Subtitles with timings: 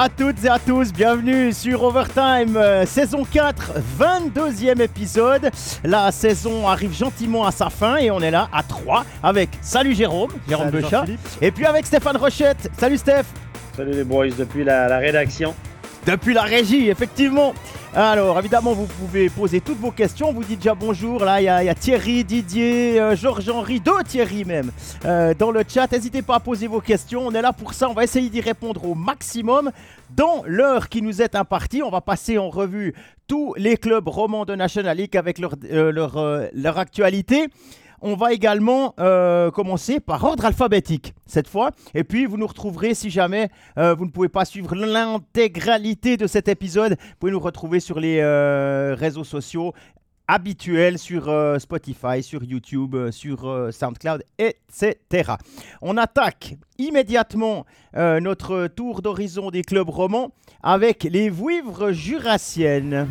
[0.00, 5.50] À toutes et à tous, bienvenue sur Overtime, euh, saison 4, 22e épisode.
[5.82, 9.96] La saison arrive gentiment à sa fin et on est là à 3 avec Salut
[9.96, 11.04] Jérôme, Jérôme Salut Bechat,
[11.40, 12.70] et puis avec Stéphane Rochette.
[12.78, 13.24] Salut Steph
[13.76, 15.52] Salut les boys, depuis la, la rédaction.
[16.06, 17.52] Depuis la régie, effectivement.
[17.94, 20.28] Alors, évidemment, vous pouvez poser toutes vos questions.
[20.28, 21.24] On vous dit déjà bonjour.
[21.24, 24.70] Là, il y, a- Thierry, Didier, euh, Georges-Henri, deux Thierry même,
[25.06, 25.90] euh, dans le chat.
[25.90, 27.22] N'hésitez pas à poser vos questions.
[27.26, 27.88] On est là pour ça.
[27.88, 29.72] On va essayer d'y répondre au maximum.
[30.10, 32.94] Dans l'heure qui nous est impartie, on va passer en revue
[33.26, 35.54] tous les clubs romans de National League avec leur,
[36.16, 36.46] euh,
[36.76, 37.48] actualité.
[38.00, 41.72] On va également euh, commencer par ordre alphabétique cette fois.
[41.94, 46.26] Et puis, vous nous retrouverez si jamais euh, vous ne pouvez pas suivre l'intégralité de
[46.26, 46.92] cet épisode.
[46.92, 49.72] Vous pouvez nous retrouver sur les euh, réseaux sociaux
[50.28, 55.32] habituels, sur Spotify, sur YouTube, sur SoundCloud, etc.
[55.80, 60.32] On attaque immédiatement notre tour d'horizon des clubs romans
[60.62, 63.08] avec les Vouivres jurassiennes.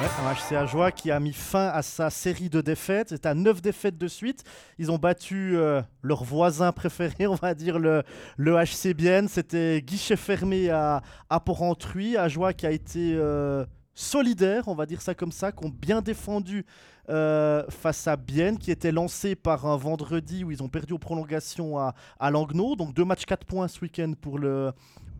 [0.00, 3.10] Ouais, un HCA Joie qui a mis fin à sa série de défaites.
[3.10, 4.42] C'est à 9 défaites de suite.
[4.78, 8.02] Ils ont battu euh, leur voisin préféré, on va dire, le,
[8.38, 9.28] HC Bienne.
[9.28, 11.00] C'était guichet fermé à,
[11.30, 12.16] à Porrentruy.
[12.16, 15.70] À Joie qui a été euh, solidaire, on va dire ça comme ça, qui ont
[15.70, 16.66] bien défendu
[17.08, 20.98] euh, face à Bienne, qui était lancé par un vendredi où ils ont perdu aux
[20.98, 22.32] prolongations à, à.
[22.32, 24.72] Donc deux matchs 4 points ce week-end pour le,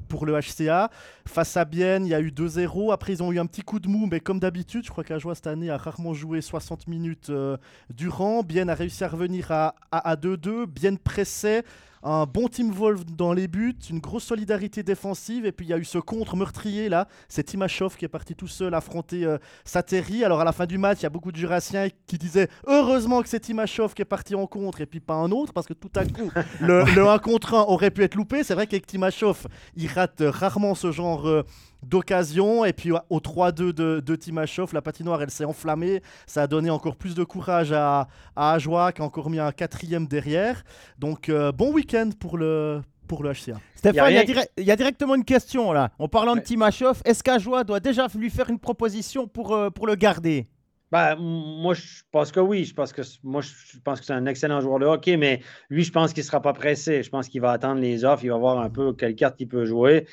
[0.09, 0.91] pour le HCA.
[1.27, 2.93] Face à Bienne, il y a eu 2-0.
[2.93, 5.35] Après, ils ont eu un petit coup de mou, mais comme d'habitude, je crois qu'Ajoie
[5.35, 7.57] cette année a rarement joué 60 minutes euh,
[7.95, 8.43] durant.
[8.43, 10.67] Bienne a réussi à revenir à, à, à 2-2.
[10.67, 11.65] Bienne pressait.
[12.07, 15.73] Un bon team Wolf dans les buts, une grosse solidarité défensive, et puis il y
[15.73, 19.39] a eu ce contre meurtrier là, c'est Timashov qui est parti tout seul affronter euh,
[19.65, 20.23] Sateri.
[20.23, 23.23] Alors à la fin du match, il y a beaucoup de Jurassiens qui disaient heureusement
[23.23, 25.73] que c'est Timashov qui est parti en contre et puis pas un autre, parce que
[25.73, 26.31] tout à coup,
[26.61, 28.45] le, le 1 contre 1 aurait pu être loupé.
[28.45, 31.43] C'est vrai qu'avec Timashov, il rate rarement ce genre euh,
[31.85, 32.65] d'occasion.
[32.65, 36.01] Et puis au 3-2 de, de Timashov, la patinoire, elle s'est enflammée.
[36.27, 39.53] Ça a donné encore plus de courage à, à Ajoie, qui a encore mis un
[39.53, 40.63] quatrième derrière.
[40.99, 43.59] Donc euh, bon week-end pour le, pour le HCA.
[43.75, 45.91] Stéphane, il y, a y directement une question là.
[45.99, 46.45] En parlant de Ouais.
[46.45, 50.49] Timashov, est-ce qu'Ajoie doit déjà lui faire une proposition pour, euh, pour le garder?
[50.93, 52.65] M- moi, je pense que oui.
[52.65, 55.83] Je pense que moi, je pense que c'est un excellent joueur de hockey, mais lui,
[55.83, 57.03] je pense qu'il ne sera pas pressé.
[57.03, 58.23] Je pense qu'il va attendre les offres.
[58.25, 60.07] Il va voir un peu quelle carte il peut jouer.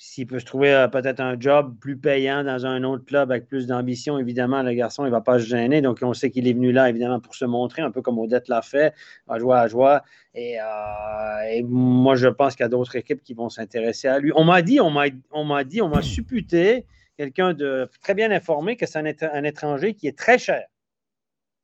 [0.00, 3.48] S'il peut se trouver euh, peut-être un job plus payant dans un autre club avec
[3.48, 5.82] plus d'ambition, évidemment, le garçon, il ne va pas se gêner.
[5.82, 8.46] Donc, on sait qu'il est venu là, évidemment, pour se montrer, un peu comme Odette
[8.46, 8.94] l'a fait,
[9.28, 10.04] à jouer à joie.
[10.34, 14.20] Et, euh, et moi, je pense qu'il y a d'autres équipes qui vont s'intéresser à
[14.20, 14.30] lui.
[14.36, 18.30] On m'a dit, on m'a on m'a dit, on m'a supputé, quelqu'un de très bien
[18.30, 20.64] informé, que c'est un, un étranger qui est très cher.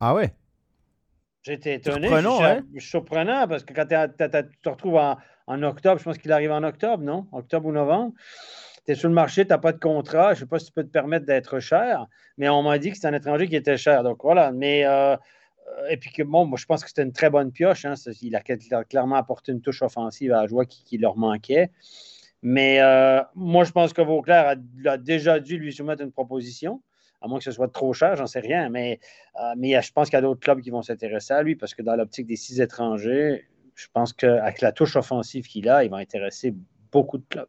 [0.00, 0.34] Ah ouais?
[1.44, 2.08] J'étais étonné.
[2.08, 2.40] Surprenant,
[2.74, 6.32] je, suis surprenant parce que quand tu te retrouves en, en octobre, je pense qu'il
[6.32, 7.26] arrive en octobre, non?
[7.32, 8.14] Octobre ou novembre.
[8.86, 10.34] Tu es sur le marché, tu n'as pas de contrat.
[10.34, 12.06] Je ne sais pas si tu peux te permettre d'être cher,
[12.38, 14.02] mais on m'a dit que c'est un étranger qui était cher.
[14.02, 14.52] Donc voilà.
[14.52, 15.16] Mais euh,
[15.88, 17.84] et puis que bon, moi je pense que c'était une très bonne pioche.
[17.84, 17.94] hein.
[18.22, 21.70] Il a, clairement apporté une touche offensive à la joie qui, leur manquait.
[22.42, 24.56] Mais euh, moi, je pense que Vauclair
[24.86, 26.82] a, déjà dû lui soumettre une proposition,
[27.22, 28.68] à moins que ce soit trop cher, j'en sais rien.
[28.68, 29.00] Mais,
[29.40, 31.82] euh, je pense qu'il y a d'autres clubs qui vont s'intéresser à lui parce que
[31.82, 35.96] dans l'optique des six étrangers, je pense qu'avec la touche offensive qu'il a, il va
[35.98, 36.54] intéresser
[36.92, 37.46] beaucoup de clubs.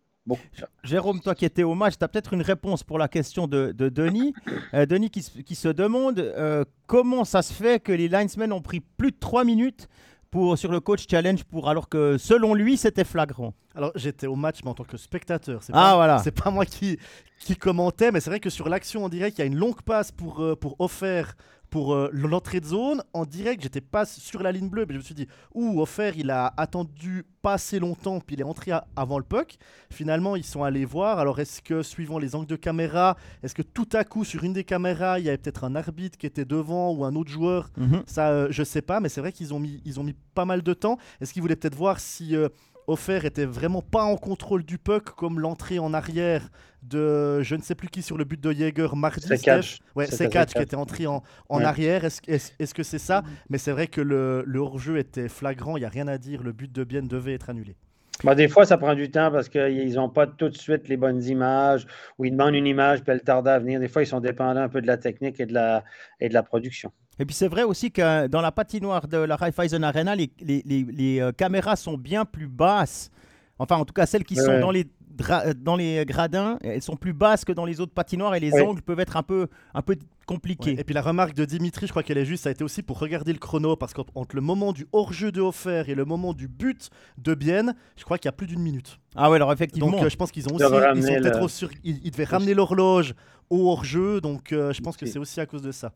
[0.83, 3.71] Jérôme, toi qui étais au match, tu as peut-être une réponse pour la question de,
[3.71, 4.33] de Denis.
[4.73, 8.51] Euh, Denis qui, se- qui se demande euh, comment ça se fait que les linesmen
[8.51, 9.87] ont pris plus de 3 minutes
[10.31, 13.53] pour, sur le coach challenge pour, alors que selon lui c'était flagrant?
[13.75, 15.61] Alors j'étais au match, mais en tant que spectateur.
[15.61, 16.17] C'est Ah, pas, voilà.
[16.23, 16.97] C'est pas moi qui,
[17.39, 19.81] qui commentais, mais c'est vrai que sur l'action en direct, il y a une longue
[19.83, 21.35] passe pour, euh, pour offert
[21.69, 23.01] pour euh, l'entrée de zone.
[23.13, 26.13] En direct, j'étais pas sur la ligne bleue, mais je me suis dit, ouh, offert,
[26.17, 29.57] il a attendu pas assez longtemps, puis il est entré à- avant le puck.
[29.91, 31.19] Finalement, ils sont allés voir.
[31.19, 34.53] Alors, est-ce que, suivant les angles de caméra, est-ce que tout à coup, sur une
[34.53, 37.69] des caméras, il y avait peut-être un arbitre qui était devant ou un autre joueur?
[38.07, 40.45] Ça, euh, je sais pas, mais c'est vrai qu'ils ont mis, ils ont mis pas
[40.45, 40.97] mal de temps.
[41.21, 42.49] Est-ce qu'ils voulaient peut-être voir si euh,
[42.87, 46.49] Offer était vraiment pas en contrôle du puck, comme l'entrée en arrière
[46.83, 49.79] de je ne sais plus qui sur le but de Jaeger mardi C'est catch.
[49.95, 51.63] Ouais, c'est catch qui était entré en, en Ouais.
[51.65, 52.05] arrière.
[52.05, 53.23] Est-ce est-ce- est-ce que c'est ça?
[53.49, 56.43] Mais c'est vrai que le, le hors-jeu était flagrant, il n'y a rien à dire.
[56.43, 57.75] Le but de Bienne devait être annulé.
[58.23, 60.95] Bah, des fois, ça prend du temps parce qu'ils n'ont pas tout de suite les
[60.95, 61.85] bonnes images
[62.17, 63.79] ou ils demandent une image puis elle tarde à venir.
[63.79, 65.83] Des fois, ils sont dépendants un peu de la technique et de la,
[66.21, 66.91] et de la production.
[67.19, 70.61] Et puis c'est vrai aussi que dans la patinoire de la Raiffeisen Arena, les, les-
[70.65, 73.09] les- les, euh, caméras sont bien plus basses
[73.57, 74.59] Enfin, en tout cas, celles qui Ouais, sont ouais.
[74.59, 74.85] dans les,
[75.17, 78.51] dra- dans les gradins, elles sont plus basses que dans les autres patinoires et les
[78.51, 78.63] Ouais.
[78.67, 79.95] angles peuvent être un peu, un peu
[80.25, 80.71] compliqués.
[80.73, 82.65] Ouais, Et puis la remarque de Dimitri, je crois qu'elle est juste, ça a été
[82.65, 86.03] aussi pour regarder le chrono, parce qu'entre le moment du hors-jeu de Offert et le
[86.03, 88.99] moment du but de Bienne, je crois qu'il y a plus d'une minute.
[89.15, 89.89] Ah ouais, alors effectivement.
[89.89, 92.01] Donc euh, je pense qu'ils ont aussi, ils ramener sont peut-être le- au sur- ils,
[92.03, 93.13] ils devaient ramener l'horloge
[93.49, 95.93] au hors-jeu, donc euh, je pense que c'est aussi à cause de ça.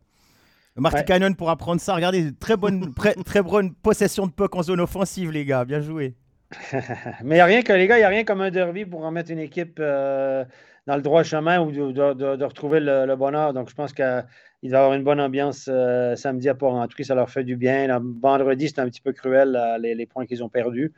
[0.80, 1.06] Marty Ouais.
[1.06, 1.96] Cannon pourra prendre ça.
[1.96, 2.94] Regardez, très bonne,
[3.26, 5.66] très, bonne possession de puck en zone offensive, les gars.
[5.66, 6.16] Bien joué.
[7.24, 8.86] Mais il n'y a rien que les gars, il n'y a rien comme un derby
[8.86, 10.44] pour remettre une équipe euh,
[10.88, 13.54] dans le droit chemin ou de, de- de- de retrouver le, le bonheur.
[13.54, 14.24] Donc je pense qu'il va
[14.64, 17.06] y avoir une bonne ambiance euh, samedi à Port-Entruy.
[17.06, 17.86] Ça leur fait du bien.
[17.88, 20.92] Là, vendredi, c'était un petit peu cruel, là, les, les points qu'ils ont perdus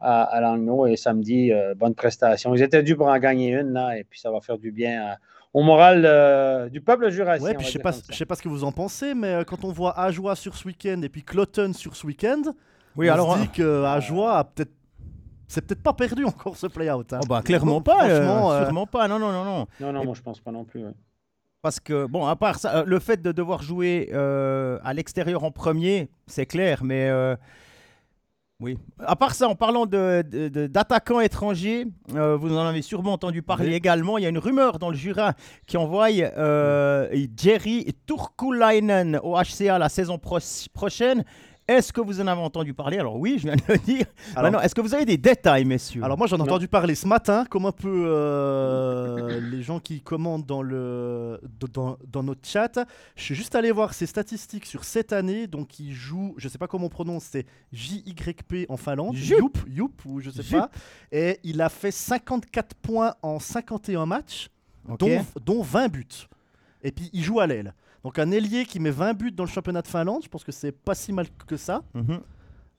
[0.00, 0.86] à, à Langnau.
[0.86, 2.54] Et samedi, euh, bonne prestation.
[2.54, 5.02] Ils étaient dûs pour en gagner une, là, et puis ça va faire du bien
[5.08, 5.16] à-
[5.56, 7.46] au moral euh, du peuple jurassien.
[7.46, 9.44] Ouais, puis je sais pas, je sais pas ce que vous en pensez, mais euh,
[9.44, 12.42] quand on voit Ajoie sur ce week-end et puis Cloton sur ce week-end,
[12.94, 13.36] Oui, on alors.
[13.36, 14.72] se dit que Ajoie a peut-être,
[15.48, 17.10] c'est peut-être pas perdu encore ce play-out.
[17.14, 17.20] hein.
[17.22, 18.04] Oh bah, clairement pas.
[18.06, 19.08] euh, franchement, euh, Sûrement pas.
[19.08, 19.66] Non, non, non, non.
[19.80, 20.84] Non, non, moi je pense pas non plus.
[20.84, 20.92] ouais.
[21.62, 25.42] Parce que, bon, à part ça, euh, le fait de devoir jouer euh, à l'extérieur
[25.42, 27.10] en premier, c'est clair, mais.
[28.60, 28.78] Oui.
[28.98, 33.12] À part ça, en parlant de- de- de- d'attaquants étrangers, euh, vous en avez sûrement
[33.12, 33.74] entendu parler Oui.
[33.74, 34.16] également.
[34.18, 35.34] Il y a une rumeur dans le Jura
[35.66, 40.38] qui envoie euh, Jerry Turkulainen au HCA la saison pro-
[40.72, 41.24] prochaine.
[41.68, 42.98] Est-ce que vous en avez entendu parler?
[42.98, 44.06] Alors oui, je viens de le dire.
[44.36, 46.04] Alors- Maintenant, est-ce que vous avez des détails, messieurs?
[46.04, 46.44] Alors moi j'en ai Non.
[46.44, 51.40] entendu parler ce matin, comme un peu euh, les gens qui commandent dans, le,
[51.72, 52.78] dans, dans notre chat.
[53.16, 55.48] Je suis juste allé voir ses statistiques sur cette année.
[55.48, 59.16] Donc il joue, je sais pas comment on prononce, c'est JYP en Finlande.
[59.16, 59.38] Jup.
[59.40, 60.58] Youp, Youp, ou je sais Jup.
[60.60, 60.70] pas.
[61.10, 64.48] Et il a fait 54 points en 51 matchs,
[65.44, 66.06] dont 20 buts.
[66.82, 67.74] Et puis il joue à l'aile.
[68.06, 70.52] Donc un ailier qui met 20 buts dans le championnat de Finlande, je pense que
[70.52, 71.82] c'est pas si mal que ça.
[71.92, 72.20] Mhm.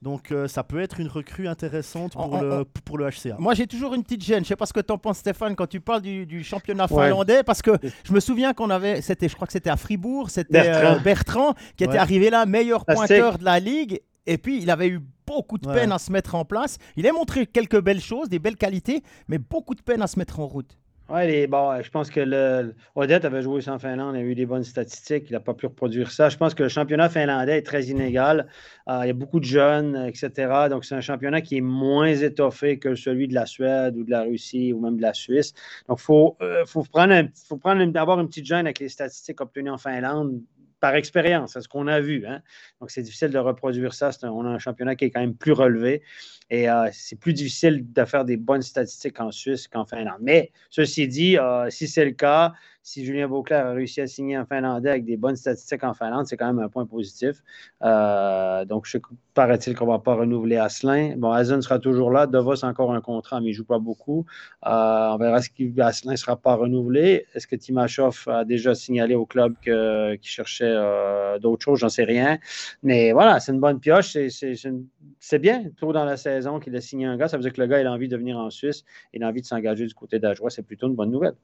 [0.00, 3.36] Donc euh, ça peut être une recrue intéressante pour, En- le, en- pour le HCA.
[3.38, 4.42] Moi, j'ai toujours une petite gêne.
[4.42, 6.90] Je sais pas ce que tu en penses, Stéphane, quand tu parles du, du championnat
[6.90, 7.08] Ouais.
[7.08, 7.72] finlandais, parce que
[8.04, 10.96] je me souviens qu'on avait, c'était, je crois que c'était à Fribourg, c'était Bertrand.
[10.96, 14.00] euh, Bertrand qui était arrivé là, meilleur pointeur de la ligue.
[14.24, 15.74] Et puis, il avait eu beaucoup de Ouais.
[15.74, 16.78] peine à se mettre en place.
[16.96, 20.18] Il a montré quelques belles choses, des belles qualités, mais beaucoup de peine à se
[20.18, 20.78] mettre en route.
[21.10, 24.44] Les, bon, je pense que le, Odette avait joué en Finlande, il a eu des
[24.44, 26.28] bonnes statistiques, il n'a pas pu reproduire ça.
[26.28, 28.46] Je pense que le championnat finlandais est très inégal.
[28.90, 30.68] Euh, il y a beaucoup de jeunes, etc.
[30.68, 34.10] Donc, c'est un championnat qui est moins étoffé que celui de la Suède ou de
[34.10, 35.54] la Russie ou même de la Suisse.
[35.88, 37.92] Donc, il faut, euh, faut prendre, un- faut prendre une
[38.28, 40.42] petite gêne avec les statistiques obtenues en Finlande
[40.80, 42.26] par expérience, c'est ce qu'on a vu.
[42.26, 42.42] hein.
[42.80, 44.10] Donc, c'est difficile de reproduire ça.
[44.22, 46.02] On a un championnat qui est quand même plus relevé
[46.50, 50.20] et euh, c'est plus difficile de faire des bonnes statistiques en Suisse qu'en Finlande.
[50.20, 52.54] Mais ceci dit, euh, si c'est le cas,
[52.88, 56.26] si Julien Beauclerc a réussi à signer un Finlandais avec des bonnes statistiques en Finlande,
[56.26, 57.42] c'est quand même un point positif.
[57.82, 58.88] Euh, donc,
[59.34, 61.14] paraît-il qu'on ne va pas renouveler Asselin.
[61.18, 62.26] Bon, Hazen sera toujours là.
[62.26, 64.24] Devos encore un contrat, mais il ne joue pas beaucoup.
[64.66, 67.26] Euh, on verra si Asselin ne sera pas renouvelé.
[67.34, 71.80] Est-ce que Timashov a déjà signalé au club qu'il cherchait euh, d'autres choses?
[71.80, 72.38] J'en sais rien.
[72.82, 74.16] Mais voilà, c'est une bonne pioche.
[75.20, 77.28] C'est- bien, tôt dans la saison, qu'il a signé un gars.
[77.28, 78.84] Ça veut dire que le gars a envie de venir en Suisse.
[79.12, 80.48] Il a envie de s'engager du côté d'Ajoie.
[80.48, 81.34] C'est plutôt une bonne nouvelle.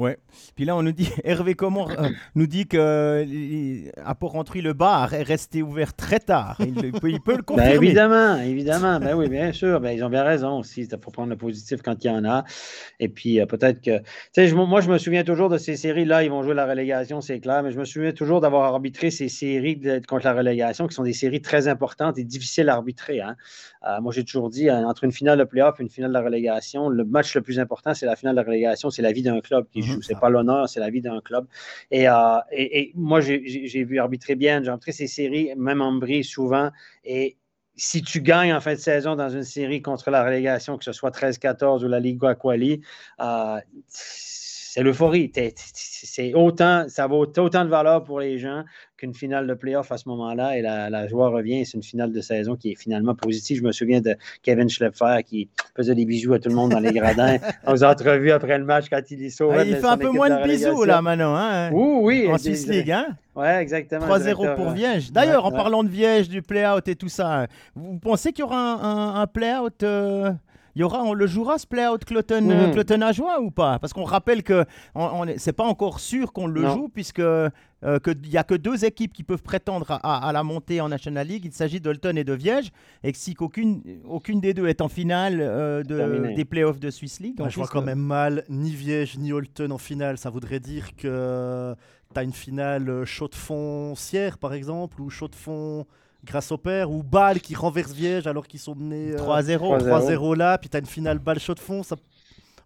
[0.00, 0.18] Ouais.
[0.56, 4.72] Puis là, on nous dit, Hervé Comor euh, nous dit que euh, à Port-Rentruy, le
[4.72, 6.56] bar est resté ouvert très tard.
[6.58, 7.74] Il, il peut, il peut le Ben, confirmer.
[7.86, 8.98] évidemment, évidemment.
[8.98, 9.78] Ben oui, bien sûr.
[9.80, 10.82] Ben, ils ont bien raison aussi.
[10.82, 12.42] Il faut prendre le positif quand il y en a.
[12.98, 13.98] Et puis, euh, peut-être que.
[13.98, 14.04] Tu
[14.48, 16.24] sais, moi, je me souviens toujours de ces séries-là.
[16.24, 17.62] Ils vont jouer la relégation, c'est clair.
[17.62, 21.04] Mais je me souviens toujours d'avoir arbitré ces séries de- contre la relégation, qui sont
[21.04, 23.20] des séries très importantes et difficiles à arbitrer.
[23.20, 23.36] hein.
[23.86, 26.22] Euh, moi, j'ai toujours dit, entre une finale de playoff et une finale de la
[26.22, 28.90] relégation, le match le plus important, c'est la finale de la relégation.
[28.90, 30.02] C'est la vie d'un club qui joue.
[30.02, 30.20] C'est ça.
[30.20, 31.46] pas l'honneur, c'est la vie d'un club.
[31.90, 34.62] Et, euh, et- et moi, j'ai vu arbitrer bien.
[34.62, 36.70] J'ai arbitré ces séries, même en bris souvent.
[37.04, 37.36] Et
[37.76, 40.92] si tu gagnes en fin de saison dans une série contre la relégation, que ce
[40.92, 42.80] soit 13-14 ou la Ligue Aquali,
[43.20, 43.58] euh,
[44.74, 45.30] c'est l'euphorie.
[45.84, 48.64] C'est autant, ça vaut autant de valeur pour les gens
[48.96, 50.58] qu'une finale de playoff à ce moment-là.
[50.58, 51.64] Et la, la joie revient.
[51.64, 53.58] C'est une finale de saison qui est finalement positive.
[53.58, 56.80] Je me souviens de Kevin Schlepfer qui faisait des bisous à tout le monde dans
[56.80, 57.36] les gradins
[57.68, 59.58] aux entrevues après le match quand il y sauvait.
[59.60, 61.36] Ah, il fait un peu moins de bisous là maintenant.
[61.36, 62.32] Hein, Oui, oui.
[62.32, 62.90] en Swiss League.
[62.90, 63.16] Hein?
[63.36, 64.08] Ouais, exactement.
[64.08, 65.12] 3-0 directeur, pour Viège.
[65.12, 65.56] D'ailleurs, ouais, en ouais.
[65.56, 69.20] parlant de Viège, du play-out et tout ça, vous pensez qu'il y aura un, un,
[69.20, 70.32] un play-out euh,
[70.76, 72.72] il y aura, on le jouera ce play-out Cloton, euh.
[72.72, 73.78] Cloton à joie ou pas?
[73.78, 74.64] Parce qu'on rappelle que
[74.94, 76.74] on, on est- c'est pas encore sûr qu'on le Non.
[76.74, 77.50] joue puisque euh,
[77.82, 80.80] que il y a que deux équipes qui peuvent prétendre à, à- à la montée
[80.80, 81.44] en National League.
[81.44, 82.70] Il s'agit d'Olton et de Viège,
[83.02, 86.90] et que si qu'aucune aucune des deux est en finale euh, de- des playoffs de
[86.90, 90.18] Swiss League, on Ouais, je vois quand même mal ni Viège ni Holton en finale.
[90.18, 91.74] Ça voudrait dire que
[92.14, 95.86] tu as une finale chaux de fond Sierre, par exemple, ou chaux de fond
[96.24, 99.58] grâce au père, ou Bâle qui renverse Viège alors qu'ils sont menés euh, 3-0.
[99.58, 99.88] 3-0.
[100.14, 101.82] 3-0 là, puis t'as une finale balle chaud de fond.
[101.82, 101.96] Ça...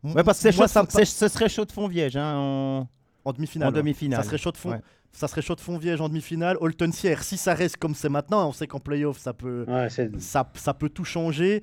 [0.04, 2.88] Ouais, parce que c'est Moi, chaud- ça ce serait chaud de fond Viège hein, en,
[3.24, 3.68] En demi-finale.
[3.68, 3.76] en ouais.
[3.78, 4.20] demi-finale.
[4.20, 4.70] Ça serait chaud de fond.
[4.70, 4.80] Ouais.
[5.12, 6.56] Ça serait chaud de fond Viège en demi-finale.
[6.60, 9.88] Holton Sierre, si ça reste comme c'est maintenant, on sait qu'en playoff ça peut, Ouais,
[10.18, 11.62] ça, ça peut tout changer.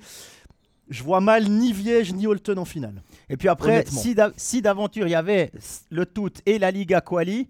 [0.88, 3.02] Je vois mal ni Viège ni Holton en finale.
[3.28, 5.50] Et puis après, si d'a- si d'aventure il y avait
[5.90, 7.48] le tout et la Liga Quali,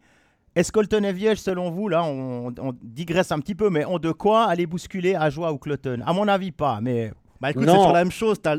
[0.57, 1.03] est-ce qu'Olton
[1.37, 5.15] selon vous, là, on, on digresse un petit peu, mais ont de quoi aller bousculer
[5.15, 6.01] Ajoie ou Cloton?
[6.05, 8.41] À mon avis, pas, mais Bah écoute, c'est sur la même chose.
[8.43, 8.57] T'as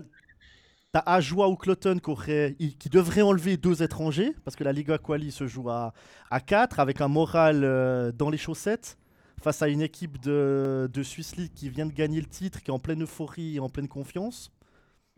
[0.93, 4.97] T'as Ajoie ou Cloton qui, aurait- qui devrait enlever deux étrangers, parce que la Liga
[4.97, 5.91] Quali se joue à,
[6.31, 8.97] à 4, avec un moral euh, dans les chaussettes,
[9.41, 12.71] face à une équipe de, de Swiss League qui vient de gagner le titre, qui
[12.71, 14.49] est en pleine euphorie et en pleine confiance.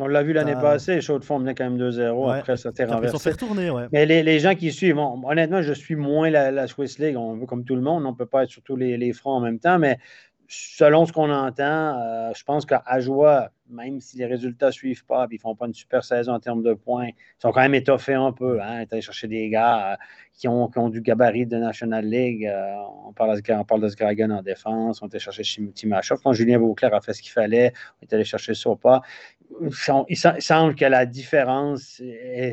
[0.01, 0.61] On l'a vu l'année Ah.
[0.61, 2.11] passée, Chaud de Fond menait quand même 2-0.
[2.31, 2.37] Ouais.
[2.39, 3.31] Après, ça s'est après, ils sont fait renversé.
[3.31, 3.87] retourner, ouais.
[3.91, 7.17] Mais les, les gens qui suivent, bon, honnêtement, je suis moins la, la Swiss League,
[7.17, 9.33] on comme tout le monde, on ne peut pas être sur tous les, les fronts
[9.33, 9.97] en même temps, mais
[10.47, 15.05] selon ce qu'on entend, euh, je pense qu'à Ajoie, même si les résultats ne suivent
[15.05, 17.51] pas, puis ils ne font pas une super saison en termes de points, ils sont
[17.51, 18.61] quand même étoffés un peu.
[18.61, 19.95] Hein, Ils allés chercher des gars euh,
[20.33, 22.45] qui, ont, qui ont du gabarit de National League.
[22.45, 22.73] euh,
[23.05, 26.19] on, parle de, on parle de en défense, on est allé chercher Timashov.
[26.23, 29.01] Quand Julien Vauclair a fait ce qu'il fallait, on est allé chercher Sopa.
[29.61, 32.01] Il il sem- il semble que la différence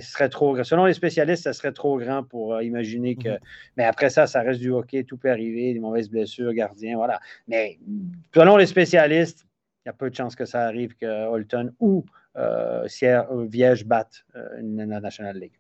[0.01, 0.65] serait trop grande.
[0.65, 3.29] Selon les spécialistes, ça serait trop grand pour euh, imaginer que.
[3.31, 3.39] Mhm.
[3.77, 7.21] Mais après ça, ça reste du hockey, tout peut arriver, des mauvaises blessures, gardien, voilà.
[7.49, 7.79] Mais
[8.35, 9.47] selon les spécialistes,
[9.87, 12.05] il y a peu de chances que ça arrive que Holton ou
[12.37, 15.53] euh, euh, Viège battent euh, la National League.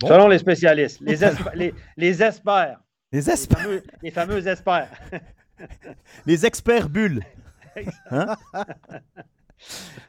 [0.00, 0.08] Bon.
[0.08, 2.80] Selon les spécialistes, les, esp- les, les experts,
[3.12, 4.90] les, les esp- fameux, les fameux experts.
[6.26, 7.22] les experts bulles.
[8.10, 8.34] Hein?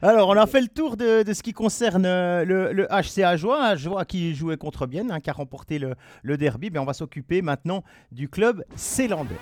[0.02, 3.22] Alors, on a fait le tour de, de ce qui concerne euh, le, le HC
[3.22, 6.70] Ajoie, Ajoie qui jouait contre Bienne, hein, qui a remporté le, le derby.
[6.70, 9.36] Mais on va s'occuper maintenant du club célandais.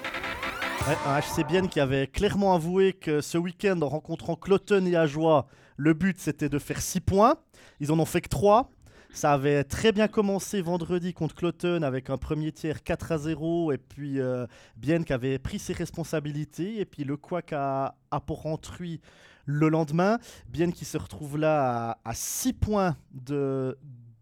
[0.85, 4.95] Ouais, un HC Bienne qui avait clairement avoué que ce week-end, en rencontrant Cloton et
[4.95, 7.37] Ajoie, le but c'était de faire 6 points.
[7.81, 8.71] Ils en ont fait que 3.
[9.13, 13.73] Ça avait très bien commencé vendredi contre Cloton avec un premier tiers 4 à 0
[13.73, 18.21] et puis euh, Bienne qui avait pris ses responsabilités et puis le Quack à, à
[18.21, 19.01] Porrentruy
[19.47, 20.19] le lendemain.
[20.49, 23.79] Bienne qui se retrouve là à, 6 points de,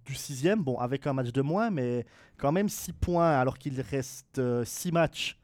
[0.06, 2.06] du sixième, bon avec un match de moins mais
[2.38, 5.38] quand même 6 points alors qu'il reste 6 matchs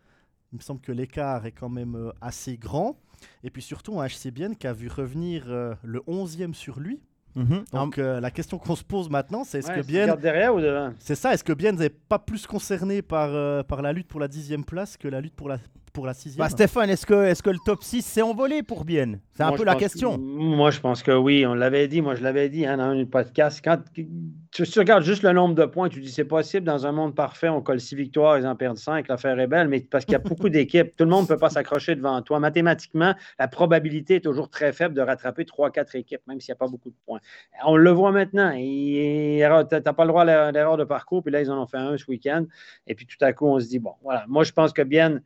[0.52, 2.96] il me semble que l'écart est quand même euh, assez grand.
[3.44, 7.00] Et puis surtout, un HC Bienne qui a vu revenir euh, le 11e sur lui.
[7.36, 7.64] Mhm.
[7.72, 10.60] Donc euh, la question qu'on se pose maintenant, c'est est-ce Ouais, que regardes derrière ou
[10.60, 10.92] devant?
[10.98, 14.18] c'est ça, est-ce que Bienne n'est pas plus concerné par, euh, par la lutte pour
[14.18, 15.58] la dixième place que la lutte pour la,
[15.92, 18.84] pour la sixième Bah, Stéphane, est-ce que, est que le top 6 s'est envolé pour
[18.84, 19.20] Bienne?
[19.34, 20.18] C'est un Moi, peu la question.
[20.18, 21.44] Moi, je pense que oui.
[21.46, 22.02] On l'avait dit.
[22.02, 23.60] Moi, je l'avais dit hein, dans un podcast.
[23.62, 24.08] Quand tu,
[24.52, 26.66] tu regardes juste le nombre de points, tu dis c'est possible.
[26.66, 29.08] Dans un monde parfait, on colle 6 victoires, ils en perdent 5.
[29.08, 30.94] L'affaire est belle, mais parce qu'il y a beaucoup d'équipes.
[30.96, 32.40] Tout le monde ne peut pas s'accrocher devant toi.
[32.40, 36.58] Mathématiquement, la probabilité est toujours très faible de rattraper 3-4 équipes, même s'il n'y a
[36.58, 37.20] pas beaucoup de points.
[37.64, 38.52] On le voit maintenant.
[38.54, 41.22] Tu n'as pas le droit à l'erreur de parcours.
[41.22, 42.44] Puis là, ils en ont fait un ce week-end.
[42.86, 44.24] Et puis tout à coup, on se dit bon, voilà.
[44.28, 45.20] Moi, je pense que bien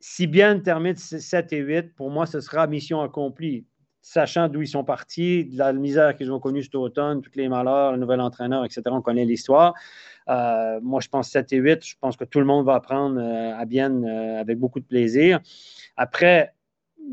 [0.00, 3.66] si bien termine 7 et 8, pour moi, ce sera mission accomplie.
[4.02, 7.50] Sachant d'où ils sont partis, de la misère qu'ils ont connue cet automne, tous les
[7.50, 9.74] malheurs, le nouvel entraîneur, etc., on connaît l'histoire.
[10.28, 13.20] Euh, moi, je pense 7 et 8, je pense que tout le monde va apprendre
[13.20, 15.40] euh, à Bienne euh, avec beaucoup de plaisir.
[15.98, 16.54] Après,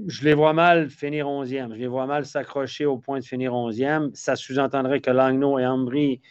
[0.08, 1.74] je les vois mal finir 11e.
[1.74, 4.12] Je les vois mal s'accrocher au point de finir 11e.
[4.14, 6.22] Ça sous-entendrait que Langnau et Ambry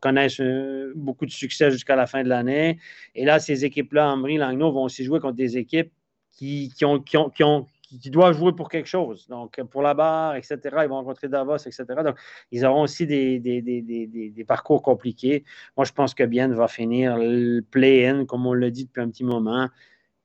[0.00, 2.78] connaissent euh, beaucoup de succès jusqu'à la fin de l'année.
[3.14, 5.92] Et là, ces équipes-là, Ambry, Langnau, vont aussi jouer contre des équipes
[6.30, 7.66] qui, qui, ont, qui, ont, qui, ont,
[8.06, 9.26] doivent jouer pour quelque chose.
[9.28, 11.84] Donc, pour la barre, etc., ils vont rencontrer Davos, etc.
[12.04, 12.16] Donc,
[12.50, 15.44] ils auront aussi des, des, des, des, parcours compliqués.
[15.76, 19.10] Moi, je pense que Bienne va finir le play-in, comme on l'a dit depuis un
[19.10, 19.68] petit moment.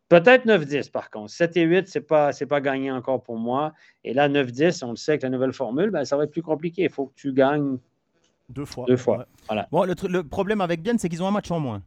[0.09, 1.31] Peut-être 9-10 par contre.
[1.31, 3.73] 7 et 8, ce n'est pas, pas gagné encore pour moi.
[4.05, 6.41] Et là, 9-10, on le sait avec la nouvelle formule, ben, ça va être plus
[6.41, 6.83] compliqué.
[6.83, 7.77] Il faut que tu gagnes
[8.49, 8.85] deux fois.
[8.87, 9.17] Deux fois.
[9.19, 9.25] Ouais.
[9.47, 9.67] Voilà.
[9.71, 11.81] Bon, le, le, problème avec Bienne, c'est qu'ils ont un match en moins.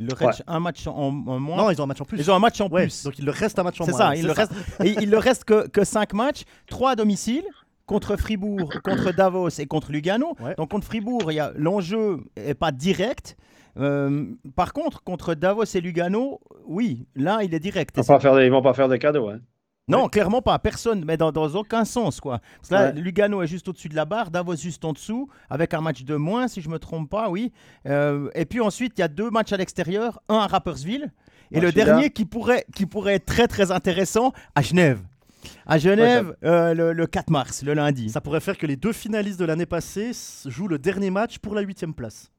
[0.00, 0.32] Le ouais.
[0.46, 1.56] un match en, en, moins.
[1.56, 2.18] Non, ils ont un match en plus.
[2.18, 3.04] Ils ont un match en ouais, plus.
[3.04, 3.98] Donc il leur reste un match en C'est moins.
[3.98, 4.52] ça, il leur reste,
[4.84, 7.44] et il leur reste que, que 5 matchs, 3 à domicile
[7.86, 10.36] contre Fribourg, contre Davos et contre Lugano.
[10.40, 10.54] Ouais.
[10.56, 13.36] Donc contre Fribourg, l'enjeu n'est pas direct.
[13.76, 17.96] Euh, par contre, contre Davos et Lugano, oui, là, il est direct.
[17.96, 19.28] Ils ne vont pas faire de cadeaux.
[19.28, 19.40] Hein.
[19.88, 20.08] Non, ouais.
[20.08, 20.58] clairement pas.
[20.58, 22.20] Personne, mais dans, dans aucun sens.
[22.20, 22.40] Quoi.
[22.56, 23.00] Parce que là, ouais.
[23.00, 26.16] Lugano est juste au-dessus de la barre, Davos juste en dessous, avec un match de
[26.16, 27.52] moins, si je ne me trompe pas, oui.
[27.86, 31.10] Euh, et puis ensuite, il y a deux matchs à l'extérieur, un à Rapperswil,
[31.50, 35.00] et le dernier qui pourrait, qui pourrait être très très intéressant, à Genève.
[35.66, 38.10] À Genève, ouais, euh, le, le, 4 mars, le lundi.
[38.10, 40.10] Ça pourrait faire que les deux finalistes de l'année passée
[40.46, 42.30] jouent le dernier match pour la huitième place.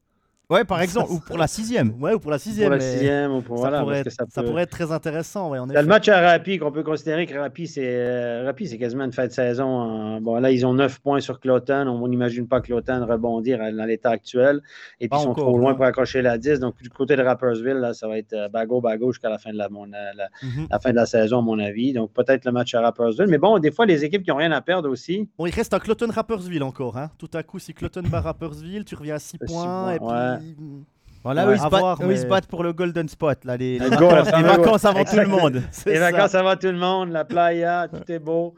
[0.50, 1.94] Ouais, par exemple, ou pour la sixième.
[2.02, 2.68] Ouais, ou pour la sixième.
[2.68, 4.70] Pour la sixième, ou pour ça, voilà, pourrait parce être, que ça peut- pourrait être
[4.70, 5.50] très intéressant.
[5.50, 5.80] Ouais, en effet.
[5.80, 9.12] le match à Rapi qu'on peut considérer que Rapi, c'est euh, Rapi, c'est quasiment une
[9.12, 9.64] fin de saison.
[9.66, 11.86] en- Bon, là, ils ont 9 points sur Cloton.
[11.88, 14.60] On n'imagine pas Cloton rebondir dans l'état actuel.
[15.00, 16.58] Et puis, Pas ils sont encore, trop loin pour accrocher la 10.
[16.60, 19.52] Donc, du côté de Rappersville, là, ça va être euh, bago bago jusqu'à la fin
[19.52, 20.66] de la, mon- euh, la, Mhm.
[20.70, 21.92] la fin de la saison, à mon avis.
[21.92, 23.26] Donc, peut-être le match à Rappersville.
[23.28, 25.28] Mais bon, des fois, les équipes qui n'ont rien à perdre aussi.
[25.38, 26.96] Bon, il reste un Cloton Rappersville encore.
[26.98, 27.10] Hein.
[27.18, 29.92] Tout à coup, si Cloton bat Rappersville, tu reviens à 6 Euh, six points.
[29.94, 30.06] Et puis...
[30.40, 30.84] points,
[31.22, 33.08] Voilà, Ouais, eux, ils, se battent, voir, eux, ils se mais- battent pour le Golden
[33.08, 35.62] Spot, là, les, vacances, les avant tout le monde.
[35.86, 36.10] Les ça.
[36.10, 37.10] vacances, va tout le monde.
[37.10, 38.54] La playa, tout est beau.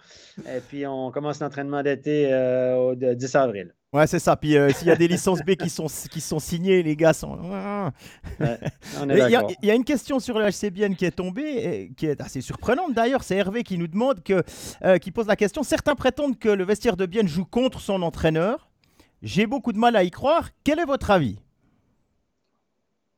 [0.47, 3.75] Et puis, on commence l'entraînement d'été euh, au de- 10 avril.
[3.93, 4.37] Ouais, c'est ça.
[4.37, 7.13] Puis euh, s'il y a des licences B qui sont, qui sont signées, les gars
[7.13, 7.37] sont.
[7.37, 8.71] Ouais, est
[9.03, 12.19] Il y, a- y une question sur le HCBN qui est tombée, et qui est
[12.23, 13.23] assez surprenante d'ailleurs.
[13.23, 14.43] C'est Hervé qui nous demande, que,
[14.85, 15.63] euh, qui pose la question.
[15.63, 18.71] Certains prétendent que le vestiaire de Bienne joue contre son entraîneur.
[19.21, 20.49] J'ai beaucoup de mal à y croire.
[20.65, 21.39] Quel est votre avis?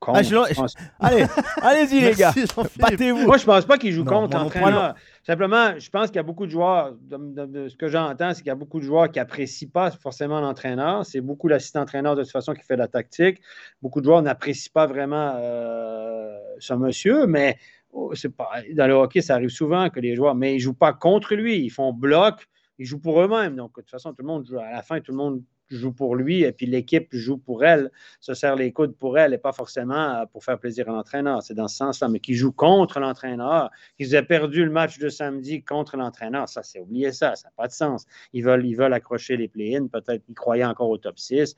[0.04, 1.24] Contre, Ah, je pense- Allez,
[1.62, 2.32] allez-y les gars,
[2.78, 3.24] battez-vous.
[3.26, 4.94] Moi, je pense pas qu'il joue Non, contre l'entraîneur.
[5.26, 8.34] Simplement, je pense qu'il y a beaucoup de joueurs, de, de- de ce que j'entends,
[8.34, 11.06] c'est qu'il y a beaucoup de joueurs qui n'apprécient pas forcément l'entraîneur.
[11.06, 13.40] C'est beaucoup l'assistant-entraîneur de toute façon qui fait la tactique.
[13.80, 17.56] Beaucoup de joueurs n'apprécient pas vraiment euh, ce monsieur, mais
[17.92, 20.60] oh, c'est pas, dans le hockey, ça arrive souvent que les joueurs, mais ils ne
[20.62, 21.60] jouent pas contre lui.
[21.64, 22.46] Ils font bloc,
[22.78, 23.56] ils jouent pour eux-mêmes.
[23.56, 24.58] Donc, de toute façon, tout le monde joue.
[24.58, 27.90] À la fin, tout le monde joue pour lui et puis l'équipe joue pour elle,
[28.20, 31.42] se serre les coudes pour elle et pas forcément euh, pour faire plaisir à l'entraîneur.
[31.42, 35.08] C'est dans ce sens-là, mais qui joue contre l'entraîneur, qu'ils aient perdu le match de
[35.08, 38.06] samedi contre l'entraîneur, ça, c'est oublier ça, ça n'a pas de sens.
[38.32, 41.56] Ils veulent, ils veulent accrocher les play-ins, peut-être qu'ils croyaient encore au top 6.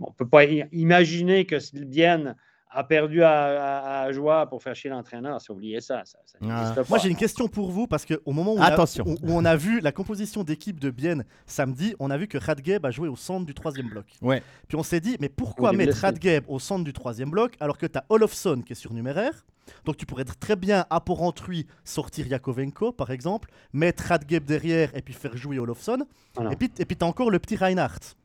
[0.00, 2.36] On ne peut pas imaginer que Bienne
[2.74, 6.02] a perdu à, à, à Joie pour faire chier l'entraîneur, c'est oublier ça.
[6.04, 6.82] ça, ça n'existe pas.
[6.88, 9.04] Moi, j'ai une question pour vous parce qu'au moment où on, a, Attention.
[9.06, 12.38] où- où on a vu la composition d'équipe de Bienne samedi, on a vu que
[12.38, 14.06] Radgeb a joué au centre du troisième bloc.
[14.22, 14.42] Ouais.
[14.68, 15.96] Puis on s'est dit, mais pourquoi mettre.
[15.98, 19.44] Radgeb au centre du troisième bloc alors que tu as Olofsson qui est surnuméraire?
[19.84, 25.02] Donc tu pourrais très bien, à Porrentruy, sortir Yakovenko par exemple, mettre Radgeb derrière et
[25.02, 25.98] puis faire jouer Olofsson.
[26.36, 28.16] Ah et puis et puis tu as encore le petit Reinhardt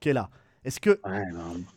[0.00, 0.30] qui est là.
[0.68, 1.22] Est-ce que, Ouais,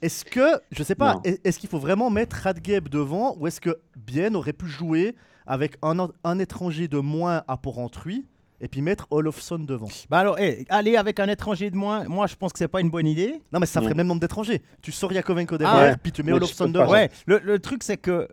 [0.02, 1.22] est-ce que, je sais pas, Non.
[1.24, 5.16] est-ce qu'il faut vraiment mettre Radgeb devant ou est-ce que Bien aurait pu jouer
[5.48, 8.25] avec un, un étranger de moins à Porrentruy
[8.60, 9.88] et puis mettre Olofsson devant?
[10.10, 12.82] Bah alors, eh, aller avec un étranger de moins, moi je pense que c'est pas
[12.82, 13.42] une bonne idée.
[13.54, 14.62] Non mais ça ferait le même nombre d'étrangers.
[14.82, 15.98] Tu sors Yakovenko Ah derrière, ouais.
[16.04, 16.86] puis tu mets Olofsson devant.
[16.86, 16.92] pas.
[16.92, 18.27] Ouais, le, le truc c'est que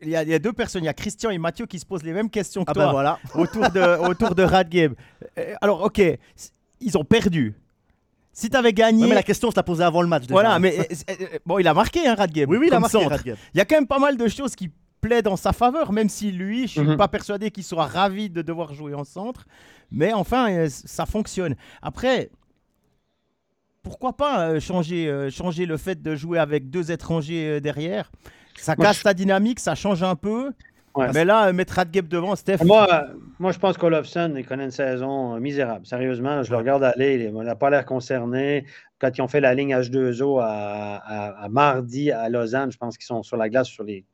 [0.00, 1.78] il y, a, il y a deux personnes, il y a Christian et Mathieu qui
[1.78, 3.18] se posent les mêmes questions que Ah toi ben voilà.
[3.34, 4.92] autour de, autour de Radgeb.
[5.38, 6.00] Euh, Alors ok,
[6.80, 7.54] ils ont perdu.
[8.38, 10.22] Si tu avais gagné, Ouais, mais la question, je la posais avant le match.
[10.22, 10.32] déjà.
[10.34, 12.48] voilà, mais euh, euh, euh, bon, il a marqué hein, Radgeb.
[12.48, 13.04] Oui, oui, il a marqué.
[13.04, 13.36] Radgeb.
[13.52, 14.70] Il y a quand même pas mal de choses qui
[15.00, 16.96] plaident en sa faveur, même si lui, je suis Mhm.
[16.96, 19.44] pas persuadé qu'il soit ravi de devoir jouer en centre.
[19.90, 21.56] Mais enfin, ça fonctionne.
[21.82, 22.30] Après,
[23.82, 28.12] pourquoi pas changer, changer le fait de jouer avec deux étrangers derrière?
[28.56, 30.52] Ça Moi, casse je- ta dynamique, ça change un peu.
[30.98, 31.10] Ouais.
[31.14, 32.58] mais là, euh, mettre Radgeb devant, Steph.
[32.64, 35.86] Moi, euh, moi, je pense qu'Olofsson, il connaît une saison euh, misérable.
[35.86, 38.64] Sérieusement, je le regarde aller, il n'a pas l'air concerné.
[39.00, 42.96] Quand ils ont fait la ligne H2O à, à- à mardi à Lausanne, je pense
[42.98, 44.04] qu'ils sont sur la glace sur les.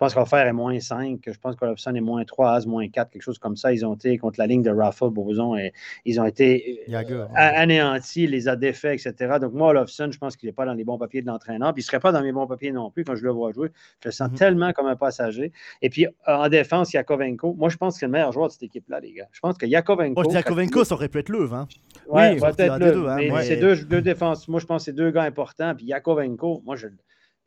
[0.00, 3.10] Je pense qu'Offert est moins 5, je pense qu'Olofsson est moins 3, Az moins 4,
[3.10, 3.72] quelque chose comme ça.
[3.72, 5.72] Ils ont été contre la ligne de Raffle, Boson, et
[6.04, 9.38] ils ont été euh, anéantis, les a défaits, etc.
[9.40, 11.72] Donc, moi, Olofsson, je pense qu'il n'est pas dans les bons papiers de l'entraîneur.
[11.74, 13.50] Puis, il ne serait pas dans mes bons papiers non plus quand je le vois
[13.50, 13.70] jouer.
[14.04, 14.36] Je le sens Mhm.
[14.36, 15.50] tellement comme un passager.
[15.82, 17.54] Et puis, en défense, Yakovenko.
[17.54, 19.26] Moi, je pense que c'est le meilleur joueur de cette équipe-là, les gars.
[19.32, 20.14] Je pense que Yakovenko.
[20.22, 21.52] Moi, dis Yakovenko, ça aurait pu être Leuve.
[21.54, 21.66] Hein.
[22.08, 23.56] Ouais, Oui, peut-être à le- des deux, hein, ouais.
[23.56, 24.46] deux, deux défenses.
[24.46, 25.74] Moi, je pense que c'est deux gars importants.
[25.74, 26.86] Puis Yakovenko, moi, je.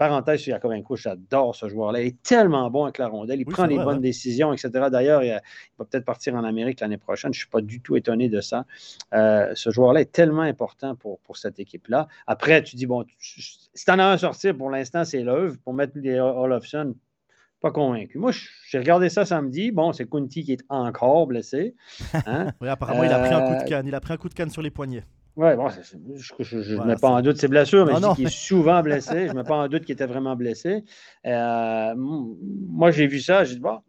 [0.01, 2.01] Parenthèse sur Yakovenko, j'adore ce joueur-là.
[2.01, 3.39] Il est tellement bon avec la rondelle.
[3.39, 4.01] Il Oui, prend les vrai, bonnes ouais.
[4.01, 4.69] décisions, etc.
[4.91, 5.29] D'ailleurs, il,
[5.77, 7.31] va peut-être partir en Amérique l'année prochaine.
[7.31, 8.65] Je ne suis pas du tout étonné de ça.
[9.13, 12.07] Euh, ce joueur-là est tellement important pour, pour cette équipe-là.
[12.25, 15.55] Après, tu dis, bon, tu- si tu en as un sortir, pour l'instant, c'est l'œuvre.
[15.63, 16.95] Pour mettre les Olofsson,
[17.59, 18.17] pas convaincu.
[18.17, 18.31] Moi,
[18.71, 19.69] j'ai regardé ça samedi.
[19.71, 21.75] Bon, c'est Kunti qui est encore blessé.
[22.25, 22.47] Hein?
[22.59, 23.85] Oui, apparemment, il a pris un coup Euh, de canne.
[23.85, 25.03] Il a pris un coup de canne sur les poignets.
[25.37, 27.97] Oui, bon, c'est- c'est- je ne Voilà, mets pas en doute ses blessures, mais Non,
[27.97, 29.27] je dis non, qu'il mais- est souvent blessé.
[29.27, 30.83] je ne mets pas en doute qu'il était vraiment blessé.
[31.25, 32.35] Euh, m-
[32.67, 33.79] moi, j'ai vu ça, j'ai dit, bon,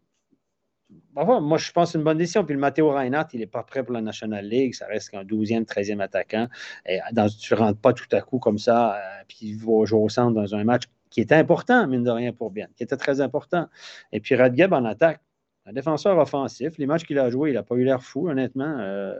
[1.13, 2.45] bon, bon, moi, je pense que c'est une bonne décision.
[2.45, 4.73] Puis le Matteo Reinhardt, il n'est pas prêt pour la National League.
[4.73, 6.47] Ça reste qu'un 12e, 13e attaquant.
[6.85, 9.83] Et dans, tu ne rentres pas tout à coup comme ça, euh, puis il va
[9.85, 12.83] jouer au centre dans un match qui était important, mine de rien, pour bien, qui
[12.83, 13.67] était très important.
[14.11, 15.19] Et puis Radgeb en attaque.
[15.65, 18.75] Un défenseur offensif, les matchs qu'il a joués, il n'a pas eu l'air fou, honnêtement.
[18.79, 19.13] Euh,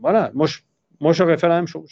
[0.00, 0.58] voilà, moi, je,
[1.00, 1.88] Moi, j'aurais fait la même chose.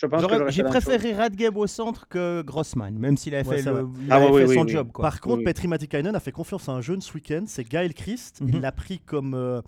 [0.49, 4.17] J'ai préféré Radgeb au centre que Grossman, même s'il avait Ouais, fait, le- il Ah
[4.17, 4.89] avait ouais, fait oui, son oui, job.
[4.93, 5.03] Quoi.
[5.03, 5.45] Par contre.
[5.45, 8.41] Petri Matikainen a fait confiance à un jeune ce week-end, c'est Gaël Christ.
[8.41, 8.49] Mhm.
[8.55, 9.61] Il l'a pris comme, euh,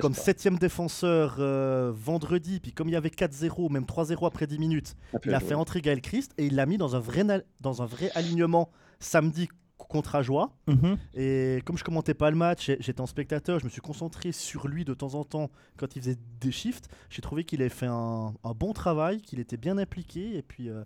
[0.00, 0.20] comme pas.
[0.20, 2.60] septième défenseur euh, vendredi.
[2.60, 5.80] Puis comme il y avait 4-0, même 3-0 après 10 minutes, il a fait entrer
[5.80, 7.24] Gaël Christ et il l'a mis dans un vrai,
[7.60, 9.48] dans un vrai alignement samedi
[9.88, 10.50] contre Ajoie.
[10.66, 10.96] Mhm.
[11.14, 14.68] Et comme je commentais pas le match, j'étais en spectateur, je me suis concentré sur
[14.68, 16.88] lui de temps en temps quand il faisait des shifts.
[17.10, 20.68] J'ai trouvé qu'il avait fait un, un bon travail, qu'il était bien impliqué et puis
[20.68, 20.84] euh,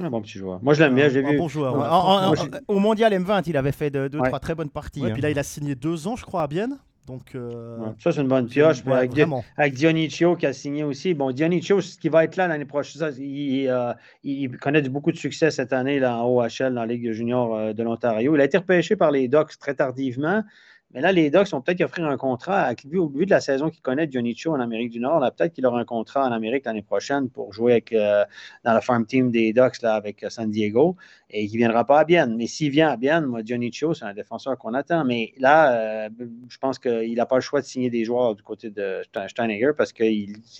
[0.00, 0.62] Un bon petit joueur.
[0.62, 1.06] Moi, je l'aime bien.
[1.06, 1.36] un, J'ai un vu.
[1.38, 1.74] bon joueur.
[1.74, 1.86] En- ouais.
[1.86, 4.28] en- en- Moi, j'ai- au mondial M20, il avait fait deux, deux Ouais.
[4.28, 5.00] trois très bonnes parties.
[5.02, 5.12] Ouais, hein.
[5.14, 6.78] puis là, il a signé deux ans, je crois, à Bienne.
[7.06, 8.82] Donc, euh, Ouais, Ça, c'est une bonne pioche.
[8.86, 9.12] avec,
[9.56, 11.12] avec Dionicio qui a signé aussi.
[11.12, 15.16] Bon, Dionicio, ce qui va être là l'année prochaine, il, euh, il connaît beaucoup de
[15.16, 18.34] succès cette année là, en OHL, dans la Ligue junior euh, de l'Ontario.
[18.34, 20.42] Il a été repêché par les Ducks très tardivement.
[20.94, 22.72] Mais là, les Ducks vont peut-être offrir un contrat.
[22.88, 25.66] vu, au vu de la saison qu'il connaît, Dionicio en Amérique du Nord, peut-être qu'il
[25.66, 28.24] aura un contrat en Amérique l'année prochaine pour jouer avec, euh,
[28.64, 30.96] dans la farm team des Ducks là, avec euh, San Diego
[31.30, 32.36] et qu'il ne viendra pas à Bienne.
[32.36, 35.04] Mais s'il vient à Bienne, moi, Dionicio, c'est un défenseur qu'on attend.
[35.04, 36.08] Mais là, euh,
[36.48, 39.28] je pense qu'il n'a pas le choix de signer des joueurs du côté de Ste-
[39.28, 40.04] Steinegger parce que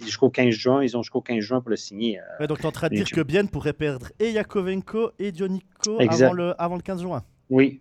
[0.04, 2.18] jusqu'au 15 juin, ils ont jusqu'au 15 juin pour le signer.
[2.18, 2.22] euh.
[2.40, 5.30] Ouais, donc, tu es en train de dire que Bienne pourrait perdre et Yakovenko et
[5.30, 7.22] Dionico avant le, avant le 15 juin.
[7.50, 7.80] Oui.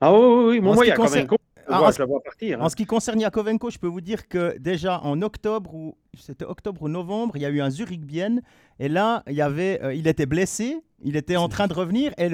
[0.00, 0.60] Ah oui, oui, oui.
[0.60, 1.36] Moi, moi ce il y qui a concerne- Kovenko,
[1.68, 2.60] Ah, je vois partir.
[2.60, 2.64] hein.
[2.64, 6.44] En ce qui concerne Yakovenko, je peux vous dire que déjà en octobre, ou c'était
[6.44, 8.42] octobre ou novembre, il y a eu un Zurich Bienne.
[8.78, 12.12] Et là, il, y avait, euh, il était blessé, il était en train de revenir.
[12.18, 12.28] Et,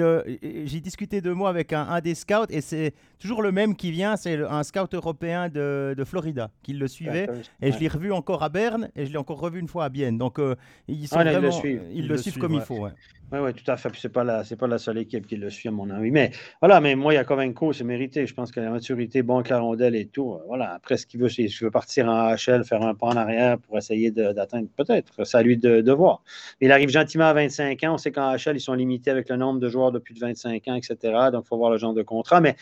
[0.65, 3.91] j'ai discuté de moi avec un, un des scouts, et c'est toujours le même qui
[3.91, 7.27] vient, c'est un scout européen de, de Florida qui le suivait.
[7.61, 9.89] Et je l'ai revu encore à Berne, et je l'ai encore revu une fois à
[9.89, 10.17] Bienne.
[10.17, 10.55] Donc, euh,
[10.87, 11.81] ils sont Ah, là, ils le vraiment, suivent.
[11.91, 12.65] ils Ils le suivent suivent, comme il ouais.
[12.65, 12.79] faut.
[12.79, 12.91] ouais.
[13.31, 13.89] Oui, oui, tout à fait.
[13.89, 16.11] Puis c'est pas la, pas la seule équipe qui le suit, à mon avis.
[16.11, 16.29] Mais
[16.61, 18.27] voilà, mais moi, Yakovenko, c'est mérité.
[18.27, 20.33] Je pense que la maturité, bon avec la rondelle et tout.
[20.35, 20.73] euh, Voilà.
[20.75, 23.57] Après, ce qu'il veut, c'est s'il veut partir en HL, faire un pas en arrière
[23.57, 25.25] pour essayer d'atteindre, peut-être.
[25.25, 26.21] C'est à lui de, de voir.
[26.61, 27.95] Il arrive gentiment à 25 ans.
[27.95, 30.19] On sait qu'en HL, ils sont limités avec le nombre de joueurs de plus de
[30.19, 30.97] 25 ans, etc.
[31.31, 32.41] Donc, il faut voir le genre de contrat.
[32.41, 32.55] Mais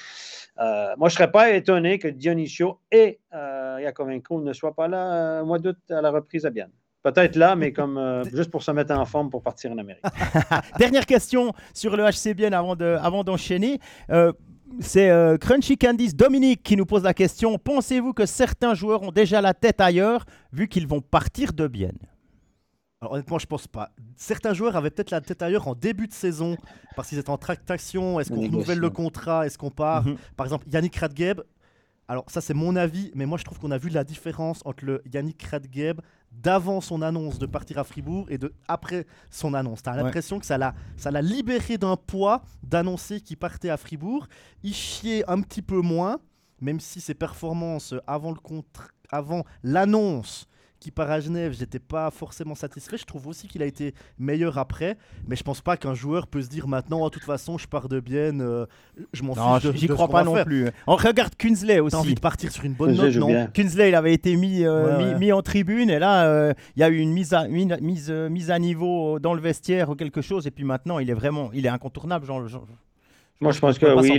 [0.60, 4.88] euh, moi, je ne serais pas étonné que Dionisio et euh, Yakovenko ne soient pas
[4.88, 6.72] là euh, au mois d'août à la reprise à Bienne.
[7.04, 10.04] Peut-être là, mais comme euh, juste pour se mettre en forme pour partir en Amérique.
[10.80, 12.04] Dernière question sur le
[12.54, 13.80] avant de- avant d'enchaîner.
[14.10, 14.32] Euh,
[14.80, 17.58] c'est euh, Crunchy Candice Dominique qui nous pose la question.
[17.60, 22.00] Pensez-vous que certains joueurs ont déjà la tête ailleurs vu qu'ils vont partir de Bienne?
[23.04, 23.92] Alors, honnêtement, je pense pas.
[24.16, 26.56] Certains joueurs avaient peut-être la tête ailleurs en début de saison
[26.96, 28.18] parce qu'ils étaient en tractation.
[28.22, 30.16] Est-ce qu'on renouvelle le contrat Est-ce qu'on part Mhm.
[30.38, 31.42] Par exemple, Yannick Radgeb.
[32.08, 34.86] Alors, ça, c'est mon avis, mais moi, je trouve qu'on a vu la différence entre
[34.86, 36.00] le Yannick Radgeb
[36.32, 39.84] d'avant son annonce de partir à Fribourg et de après son annonce.
[39.84, 40.04] T'as Ouais.
[40.04, 44.28] l'impression que ça l'a, ça l'a libéré d'un poids d'annoncer qu'il partait à Fribourg.
[44.64, 46.20] Il chiait un petit peu moins,
[46.62, 48.94] même si ses performances avant, le contre...
[49.12, 50.48] avant l'annonce
[50.84, 52.98] qui part à Genève, j'étais pas forcément satisfait.
[52.98, 56.42] Je trouve aussi qu'il a été meilleur après, mais je pense pas qu'un joueur peut
[56.42, 58.66] se dire maintenant, Oh, de toute façon, je pars de Bienne, euh,
[59.14, 60.46] je m'en fiche j'y crois pas non faire.
[60.46, 60.68] plus.
[60.88, 62.16] On regarde Kunsley T'as envie aussi.
[62.16, 63.48] de partir sur une bonne note, non bien.
[63.48, 65.20] Kunsley, il avait été mis, euh, Ouais, mis, ouais.
[65.20, 68.10] mis en tribune et là, euh, il y a eu une mise à, mise, mise,
[68.12, 70.46] mise à niveau dans le vestiaire ou quelque chose.
[70.48, 72.26] Et puis maintenant, il est vraiment il est incontournable.
[72.26, 72.68] Genre, genre-
[73.44, 74.18] Moi, je pense que oui,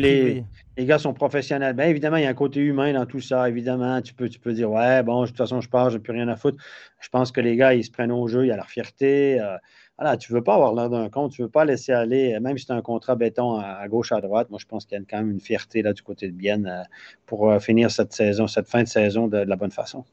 [0.77, 1.75] les, gars sont professionnels.
[1.75, 3.49] Bien évidemment, il y a un côté humain dans tout ça.
[3.49, 6.13] Évidemment, tu peux, tu peux dire, ouais, bon, de toute façon, je pars, j'ai plus
[6.13, 6.63] rien à foutre.
[7.01, 9.41] Je pense que les gars, ils se prennent au jeu, il y a leur fierté.
[9.41, 9.57] euh,
[9.99, 12.59] voilà, tu veux pas avoir l'air d'un compte, tu veux pas laisser aller, euh, même
[12.59, 14.51] si c'est un contrat béton à, à gauche, à droite.
[14.51, 16.67] Moi, je pense qu'il y a quand même une fierté là du côté de Bienne
[16.67, 16.83] euh,
[17.27, 20.05] pour euh, finir cette saison, cette fin de saison de, de la bonne façon.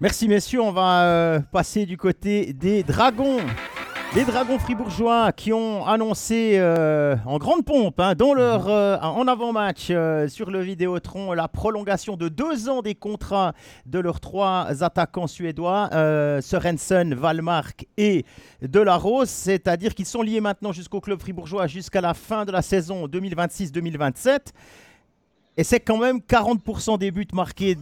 [0.00, 3.38] Merci messieurs, on va euh, passer du côté des Dragons.
[4.14, 9.26] Les Dragons fribourgeois qui ont annoncé euh, en grande pompe, hein, dans leur, euh, en
[9.26, 13.54] avant-match euh, sur le Vidéotron, la prolongation de deux ans des contrats
[13.86, 15.88] de leurs trois attaquants suédois,
[16.42, 18.26] Sørensen, Valmark et
[18.60, 19.30] Delarose.
[19.30, 24.48] C'est-à-dire qu'ils sont liés maintenant jusqu'au club fribourgeois jusqu'à la fin de la saison 2026-2027.
[25.56, 27.78] Et c'est quand même 40% des buts marqués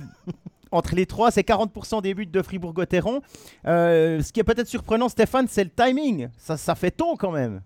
[0.72, 3.20] entre les trois, c'est 40% des buts de Fribourg-Gotteron.
[3.66, 6.28] Euh, ce qui est peut-être surprenant, Stéphane, c'est le timing.
[6.38, 7.60] Ça, ça fait tôt quand même.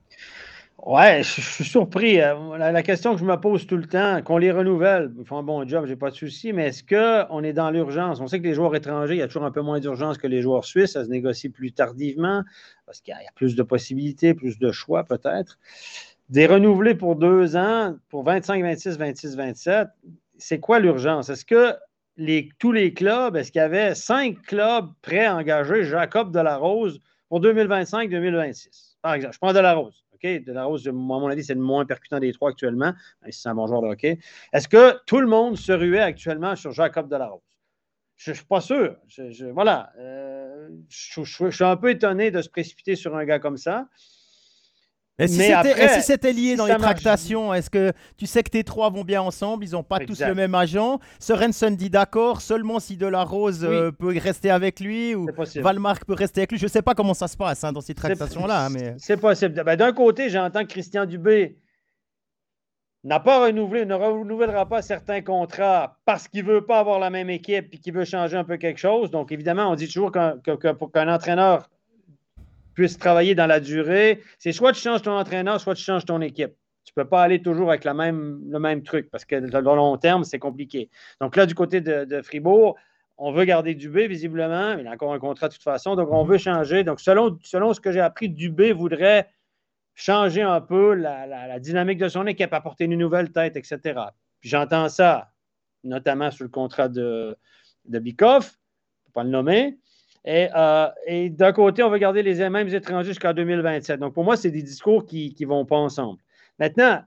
[0.84, 2.20] Ouais, je, suis surpris.
[2.20, 5.38] Euh, La, question que je me pose tout le temps, qu'on les renouvelle, ils font
[5.38, 8.20] un bon job, j'ai pas de souci, mais est-ce qu'on est dans l'urgence?
[8.20, 10.26] On sait que les joueurs étrangers, il y a toujours un peu moins d'urgence que
[10.26, 12.42] les joueurs suisses, ça se négocie plus tardivement,
[12.84, 15.58] parce qu'il y a plus de possibilités, plus de choix peut-être.
[16.28, 19.88] Des renouvelés pour deux ans, pour 25, 26, 26, 27,
[20.36, 21.30] c'est quoi l'urgence?
[21.30, 21.74] Est-ce que
[22.58, 27.40] tous les clubs, est-ce qu'il y avait cinq clubs prêts à engager Jacob Delarose pour
[27.40, 28.96] 2025-2026?
[29.02, 30.04] Par exemple, je prends Delarose.
[30.14, 30.44] OK?
[30.44, 32.92] Delarose, à mon avis, c'est le moins percutant des trois actuellement,
[33.28, 34.18] si c'est un bon joueur de hockey.
[34.52, 37.42] Est-ce que tout le monde se ruait actuellement sur Jacob Delarose?
[38.16, 38.96] Je ne suis pas sûr.
[39.52, 39.92] voilà.
[39.98, 43.88] Euh, je, suis un peu étonné de se précipiter sur un gars comme ça.
[45.18, 49.04] Et si c'était lié dans les tractations, est-ce que tu sais que tes trois vont
[49.04, 50.98] bien ensemble Ils n'ont pas tous le même agent?
[51.20, 56.04] Sorensen dit d'accord, seulement si De La Rose euh, peut rester avec lui ou Valmark
[56.04, 56.58] peut rester avec lui.
[56.58, 58.68] Je ne sais pas comment ça se passe hein, dans ces tractations-là.
[58.70, 58.94] Mais...
[58.98, 59.62] C'est possible.
[59.64, 61.58] Ben, d'un côté, j'entends que Christian Dubé
[63.04, 67.10] n'a pas renouvelé, ne renouvellera pas certains contrats parce qu'il ne veut pas avoir la
[67.10, 69.10] même équipe et qu'il veut changer un peu quelque chose.
[69.10, 71.68] Donc, évidemment, on dit toujours qu'un entraîneur
[72.74, 76.20] puisse travailler dans la durée, c'est soit tu changes ton entraîneur, soit tu changes ton
[76.20, 76.52] équipe.
[76.84, 77.94] Tu ne peux pas aller toujours avec le
[78.58, 80.90] même truc parce que dans le long terme, c'est compliqué.
[81.20, 82.76] Donc là, du côté de, Fribourg,
[83.16, 84.76] on veut garder Dubé, visiblement.
[84.78, 85.96] Il a encore un contrat de toute façon.
[85.96, 86.84] Donc, on veut changer.
[86.84, 89.30] Donc, selon, ce que j'ai appris, Dubé voudrait
[89.94, 94.00] changer un peu la, dynamique de son équipe, apporter une nouvelle tête, etc.
[94.42, 95.32] J'entends ça,
[95.84, 97.36] notamment sur le contrat de,
[97.86, 98.58] de Bikoff,
[99.04, 99.78] pour ne pas le nommer.
[100.26, 104.00] Euh, et, d'un côté, on veut garder les mêmes étrangers jusqu'en 2027.
[104.00, 106.18] Donc, pour moi, c'est des discours qui ne vont pas ensemble.
[106.58, 107.02] Maintenant,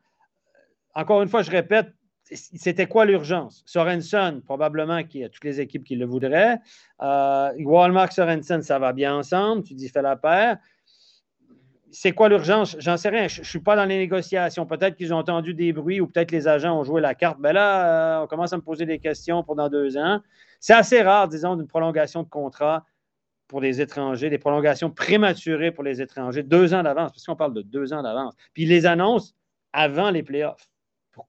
[0.93, 1.87] encore une fois, je répète,
[2.23, 3.63] c'était quoi l'urgence?
[3.65, 6.59] Sorensen, probablement qu'il y a toutes les équipes qui le voudraient.
[7.01, 9.63] Euh, Walmart, Sorensen, ça va bien ensemble.
[9.63, 10.57] Tu dis, fais la paire
[11.91, 12.75] c'est quoi l'urgence?
[12.79, 13.27] J'en sais rien.
[13.27, 14.65] Je ne suis pas dans les négociations.
[14.65, 17.39] Peut-être qu'ils ont entendu des bruits ou peut-être les agents ont joué la carte.
[17.39, 20.19] Ben là, euh, on commence à me poser des questions pendant deux ans.
[20.59, 22.85] C'est assez rare, disons, d'une prolongation de contrat
[23.47, 27.53] pour les étrangers, des prolongations prématurées pour les étrangers, deux ans d'avance, parce qu'on parle
[27.53, 28.35] de deux ans d'avance.
[28.53, 29.33] Puis ils les annoncent
[29.73, 30.69] avant les playoffs.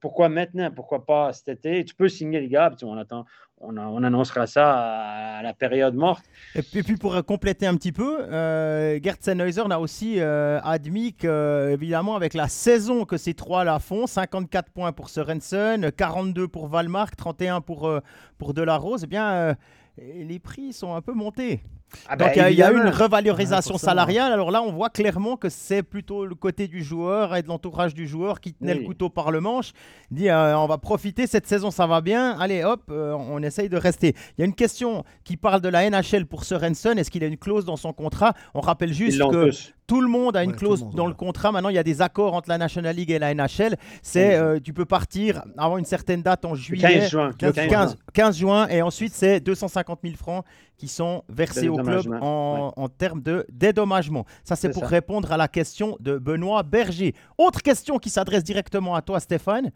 [0.01, 0.71] Pourquoi maintenant?
[0.71, 1.85] Pourquoi pas cet été?
[1.85, 3.25] Tu peux signer les gars, on attend,
[3.61, 6.25] on, annoncera ça à, la période morte.
[6.55, 11.71] Et puis, pour compléter un petit peu, euh, Gerd Sennheiser a aussi euh, admis que,
[11.73, 17.17] évidemment, avec la saison que ces trois-là font, 54 points pour Sorensen, 42 pour Valmark,
[17.17, 18.01] 31 pour, euh,
[18.37, 19.55] pour Delarose, eh bien, euh,
[20.01, 21.61] les prix sont un peu montés.
[22.07, 24.33] Ah Donc ben, il y, a une revalorisation salariale.
[24.33, 27.95] Alors là, on voit clairement que c'est plutôt le côté du joueur et de l'entourage
[27.95, 29.73] du joueur qui tenait le couteau par le manche.
[30.11, 32.39] Dit euh, on va profiter, cette saison ça va bien.
[32.39, 34.15] Allez hop, euh, on essaye de rester.
[34.37, 36.99] Il y a une question qui parle de la NHL pour Sorensen.
[36.99, 38.35] Est-ce qu'il a une clause dans son contrat?
[38.55, 39.51] On rappelle juste que
[39.89, 41.51] tout le monde a une clause dans le contrat.
[41.51, 43.75] Maintenant, il y a des accords entre la National League et la NHL.
[44.03, 48.37] C'est euh, tu peux partir avant une certaine date en juillet, 15 juin, 15, 15
[48.37, 50.45] juin, et ensuite c'est 250 000 francs
[50.77, 54.27] qui sont versés au club en, termes de dédommagement.
[54.45, 57.15] Ça, c'est pour répondre à la question de Benoît Berger.
[57.39, 59.73] Autre question qui s'adresse directement à toi, Stéphane.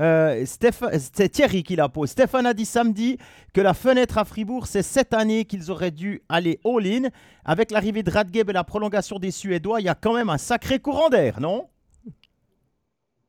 [0.00, 2.10] Euh, c'est Thierry qui la pose.
[2.10, 3.18] Stéphane a dit samedi
[3.52, 7.08] que la fenêtre à Fribourg, c'est cette année qu'ils auraient dû aller all-in.
[7.44, 10.38] Avec l'arrivée de Radgeb et la prolongation des Suédois, il y a quand même un
[10.38, 11.68] sacré courant d'air, non?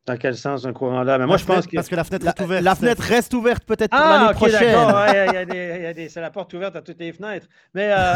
[0.08, 1.20] Dans quel sens un courant d'air?
[1.20, 1.76] Mais moi, je pense que.
[1.76, 2.64] Parce que la fenêtre est ouverte.
[2.64, 4.74] La fenêtre reste ouverte peut-être pour ah, l'année prochaine.
[4.74, 6.06] D'accord.
[6.10, 7.48] c'est la porte ouverte à toutes les fenêtres.
[7.74, 7.92] Mais.
[7.92, 8.16] Euh,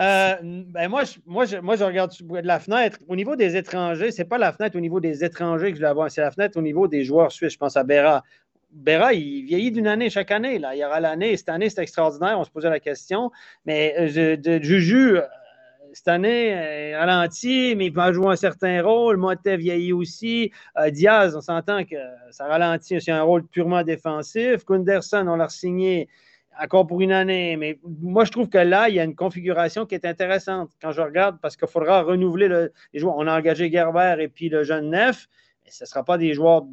[0.00, 2.98] euh, ben moi, je, moi, je, moi, je regarde de la fenêtre.
[3.06, 5.92] Au niveau des étrangers, c'est pas la fenêtre au niveau des étrangers que je vais
[5.92, 7.52] voir, c'est la fenêtre au niveau des joueurs suisses.
[7.52, 8.22] Je pense à Béra.
[8.72, 10.58] Béra, il vieillit d'une année chaque année.
[10.58, 10.74] Là.
[10.74, 11.36] Il y aura l'année.
[11.36, 12.38] Cette année, c'est extraordinaire.
[12.38, 13.30] On se posait la question.
[13.66, 15.18] Mais euh, de, Juju,
[15.92, 19.16] cette année, euh, ralenti, mais il va jouer un certain rôle.
[19.16, 20.50] Motet vieillit aussi.
[20.78, 21.96] Euh, Diaz, on s'entend que
[22.30, 23.00] ça ralentit.
[23.00, 24.64] C'est un rôle purement défensif.
[24.64, 26.08] Kunderson, on l'a signé
[26.60, 27.56] encore pour une année.
[27.56, 30.92] Mais moi, je trouve que là, il y a une configuration qui est intéressante quand
[30.92, 32.48] je regarde parce qu'il faudra renouveler
[32.92, 33.16] les joueurs.
[33.16, 35.28] On a engagé Gerber et puis le jeune Neuf.
[35.64, 36.64] Mais ce ne sera pas des joueurs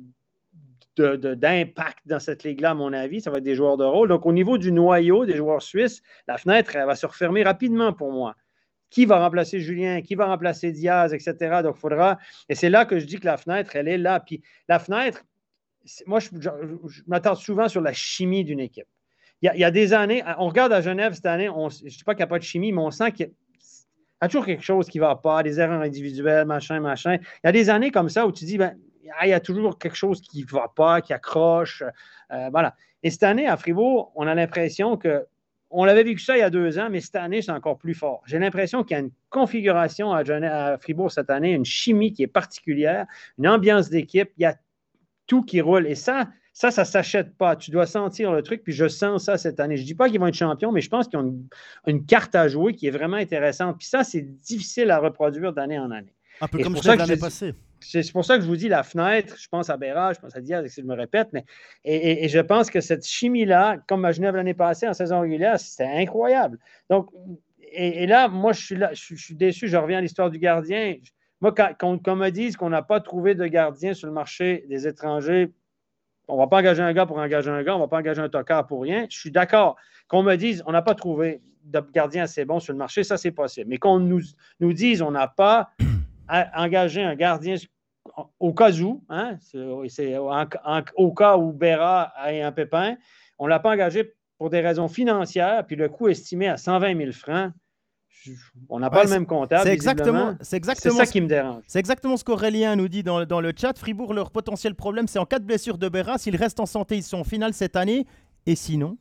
[0.97, 3.21] d'impact dans cette ligue-là, à mon avis.
[3.21, 4.09] Ça va être des joueurs de rôle.
[4.09, 7.93] Donc, au niveau du noyau des joueurs suisses, la fenêtre, elle va se refermer rapidement
[7.93, 8.35] pour moi
[8.89, 11.61] qui va remplacer Julien, qui va remplacer Diaz, etc.
[11.63, 12.17] Donc, il faudra.
[12.49, 14.19] Et c'est là que je dis que la fenêtre, elle est là.
[14.19, 15.23] Puis la fenêtre,
[16.05, 16.27] moi, je,
[17.07, 18.87] m'attends souvent sur la chimie d'une équipe.
[19.41, 22.13] Il y, a, des années, on regarde à Genève cette année, je ne dis pas
[22.13, 23.31] qu'il n'y a pas de chimie, mais on sent qu'il y
[24.19, 27.15] a toujours quelque chose qui ne va pas, des erreurs individuelles, machin, machin.
[27.15, 28.75] Il y a des années comme ça où tu dis, ben,
[29.23, 31.83] il y a toujours quelque chose qui ne va pas, qui accroche.
[32.31, 32.75] Euh, voilà.
[33.01, 35.25] Et cette année, à Fribourg, on a l'impression que
[35.71, 37.93] on l'avait vécu ça il y a deux ans, mais cette année, c'est encore plus
[37.93, 38.21] fort.
[38.25, 42.27] J'ai l'impression qu'il y a une configuration à, Fribourg cette année, une chimie qui est
[42.27, 43.05] particulière,
[43.37, 44.55] une ambiance d'équipe, il y a
[45.27, 45.85] tout qui roule.
[45.85, 47.55] Et ça, ça, ça ne s'achète pas.
[47.55, 49.77] Tu dois sentir le truc, puis je sens ça cette année.
[49.77, 51.35] Je ne dis pas qu'ils vont être champions, mais je pense qu'ils ont
[51.85, 53.77] une, carte à jouer qui est vraiment intéressante.
[53.77, 56.13] Puis ça, c'est difficile à reproduire d'année en année.
[56.41, 59.35] Un peu comme je l'année passée c'est pour ça que je vous dis la fenêtre,
[59.37, 61.45] je pense à Béra, je pense à Diaz, si je me répète, mais
[61.83, 65.85] et, je pense que cette chimie-là, comme à Genève l'année passée en saison régulière, c'était
[65.85, 66.59] incroyable.
[66.89, 67.09] Donc,
[67.71, 70.95] et, là, moi, je suis là, je, suis déçu, je reviens à l'histoire du gardien.
[71.41, 74.87] Moi, quand, qu'on me dise qu'on n'a pas trouvé de gardien sur le marché des
[74.87, 75.51] étrangers,
[76.27, 77.97] On ne va pas engager un gars pour engager un gars, on ne va pas
[77.97, 79.05] engager un tocard pour rien.
[79.09, 79.75] Je suis d'accord.
[80.07, 83.17] Qu'on me dise, on n'a pas trouvé de gardien assez bon sur le marché, ça,
[83.17, 83.69] c'est possible.
[83.69, 84.21] Mais qu'on nous,
[84.59, 85.71] nous dise, on n'a pas
[86.29, 87.55] engagé un gardien
[88.39, 92.95] au cas où, hein, c'est au cas où Béra a un pépin,
[93.37, 96.97] on ne l'a pas engagé pour des raisons financières, puis le coût estimé à 120
[96.97, 97.51] 000 francs.
[98.67, 99.63] On n'a pas le même comptable.
[99.63, 101.63] C'est exactement, c'est exactement ça qui me dérange.
[101.67, 103.77] C'est exactement ce qu'Aurélien nous dit dans, dans, le chat.
[103.77, 106.97] Fribourg, leur potentiel problème, c'est en cas de blessure de Béra, s'ils restent en santé,
[106.97, 108.05] ils sont en finale cette année.
[108.45, 108.97] Et sinon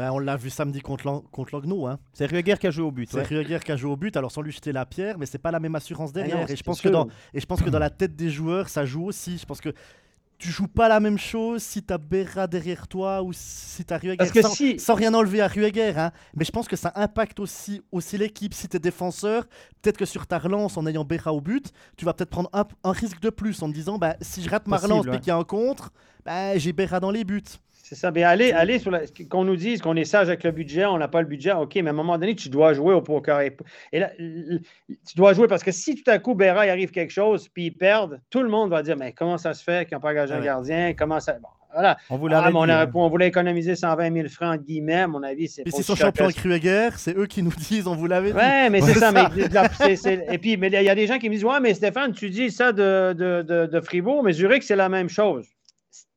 [0.00, 1.86] ben, on l'a vu samedi contre, contre Logno.
[1.86, 1.98] Hein.
[2.14, 3.10] C'est Rueger qui a joué au but.
[3.10, 4.16] C'est Rueger qui a joué au but.
[4.16, 6.50] Alors sans lui jeter la pierre, mais c'est pas la même assurance ah derrière.
[6.50, 8.86] et, je pense que dans, et je pense que dans la tête des joueurs, ça
[8.86, 9.36] joue aussi.
[9.36, 9.74] Je pense que
[10.38, 13.92] tu joues pas la même chose si tu as Berra derrière toi ou si tu
[13.92, 14.40] as Rueger.
[14.40, 15.92] sans, sans, rien enlever à Rueger.
[15.98, 16.12] Hein.
[16.34, 18.54] Mais je pense que ça impacte aussi, aussi l'équipe.
[18.54, 19.44] Si tu es défenseur,
[19.82, 22.92] peut-être que sur ta relance, en ayant Berra au but, tu vas peut-être prendre un,
[22.92, 25.30] risque de plus en te disant bah, si je rate ma relance et qu'il y
[25.30, 25.92] a un contre,
[26.24, 27.42] bah, j'ai Berra dans les buts.
[27.90, 28.12] C'est ça.
[28.12, 28.96] Mais allez, allez sur
[29.28, 31.74] qu'on nous dise qu'on est sage avec le budget, on n'a pas le budget, OK,
[31.74, 33.40] mais à un moment donné, tu dois jouer au poker.
[33.40, 37.10] Et là, tu dois jouer parce que si tout à coup, Béra, il arrive quelque
[37.10, 39.96] chose, puis ils perdent, tout le monde va dire Mais comment ça se fait qu'ils
[39.96, 40.94] n'ont pas engagé un gardien?
[40.96, 41.38] Comment ça.
[41.74, 41.96] voilà.
[42.10, 42.90] On voulait, ah, hein.
[42.94, 45.52] on, voulait économiser 120 000 francs, guillemets, à mon avis.
[45.64, 48.38] Mais c'est son champion de Krueger, c'est eux qui nous disent, on vous l'avait dit.
[48.38, 49.10] Oui, mais c'est ça.
[49.10, 49.24] Mais,
[50.32, 52.52] et puis, il y a des gens qui me disent Ouais, mais Stéphane, tu dis
[52.52, 55.48] ça de, de, de, de Fribourg, mais Zurich, c'est la même chose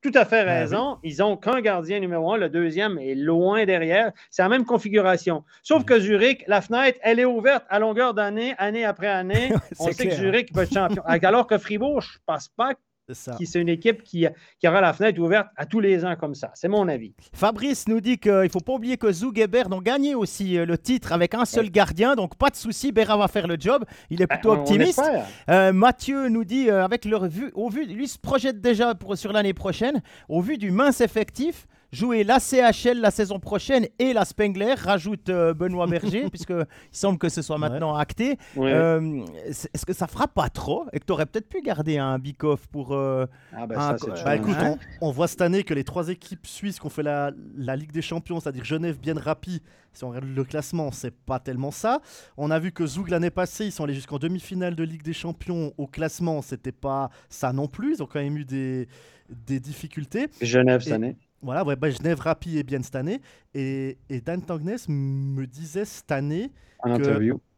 [0.03, 0.97] tout à fait ben raison.
[1.01, 2.37] Ils n'ont qu'un gardien numéro un.
[2.37, 4.11] Le deuxième est loin derrière.
[4.29, 5.43] C'est la même configuration.
[5.63, 9.53] Sauf que Zurich, la fenêtre, elle est ouverte à longueur d'année, année après année.
[9.79, 11.01] On sait que Zurich peut être champion.
[11.07, 12.73] Alors que Fribourg, je ne pense pas
[13.11, 14.25] c'est une équipe qui,
[14.59, 16.51] qui, aura la fenêtre ouverte à tous les ans comme ça.
[16.53, 17.13] C'est mon avis.
[17.33, 20.57] Fabrice nous dit qu'il ne faut pas oublier que Zug et Berd ont gagné aussi
[20.57, 22.15] euh, le titre avec un seul gardien.
[22.15, 23.83] Donc pas de souci, Berra va faire le job.
[24.09, 25.01] Il est ben, plutôt optimiste.
[25.49, 29.17] Euh, Mathieu nous dit, euh, avec leur vue, au vu, lui se projette déjà pour,
[29.17, 34.11] sur l'année prochaine, au vu du mince effectif, jouer la CHL la saison prochaine et
[34.13, 38.37] la Spengler, rajoute euh, Benoît Berger, puisqu'il semble que ce soit maintenant acté.
[38.57, 42.19] Euh, est-ce que ça fera pas trop et que tu aurais peut-être pu garder un
[42.19, 42.93] Bikoff pour.
[42.93, 43.25] Euh,
[43.55, 44.55] ah ben bah écoute,
[45.01, 47.91] on, voit cette année que les trois équipes suisses qui ont fait la, la Ligue
[47.91, 49.61] des Champions, c'est-à-dire Genève, bien Rapide,
[49.93, 52.01] si on regarde le classement, c'est pas tellement ça.
[52.35, 55.13] On a vu que Zoug l'année passée, ils sont allés jusqu'en demi-finale de Ligue des
[55.13, 55.71] Champions.
[55.77, 57.95] Au classement, c'était pas ça non plus.
[57.95, 58.87] Ils ont quand même eu des,
[59.29, 60.27] des difficultés.
[60.41, 61.15] Genève cette année.
[61.43, 63.21] Voilà, ouais, bah, Genève Rapi est bien cette année.
[63.53, 66.51] Et, et Dan Tangnes me disait cette année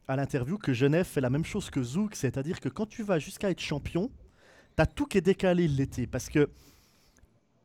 [0.08, 3.18] à l'interview que Genève fait la même chose que Zouk, c'est-à-dire que quand tu vas
[3.18, 4.10] jusqu'à être champion,
[4.76, 6.48] tu as tout qui est décalé l'été parce que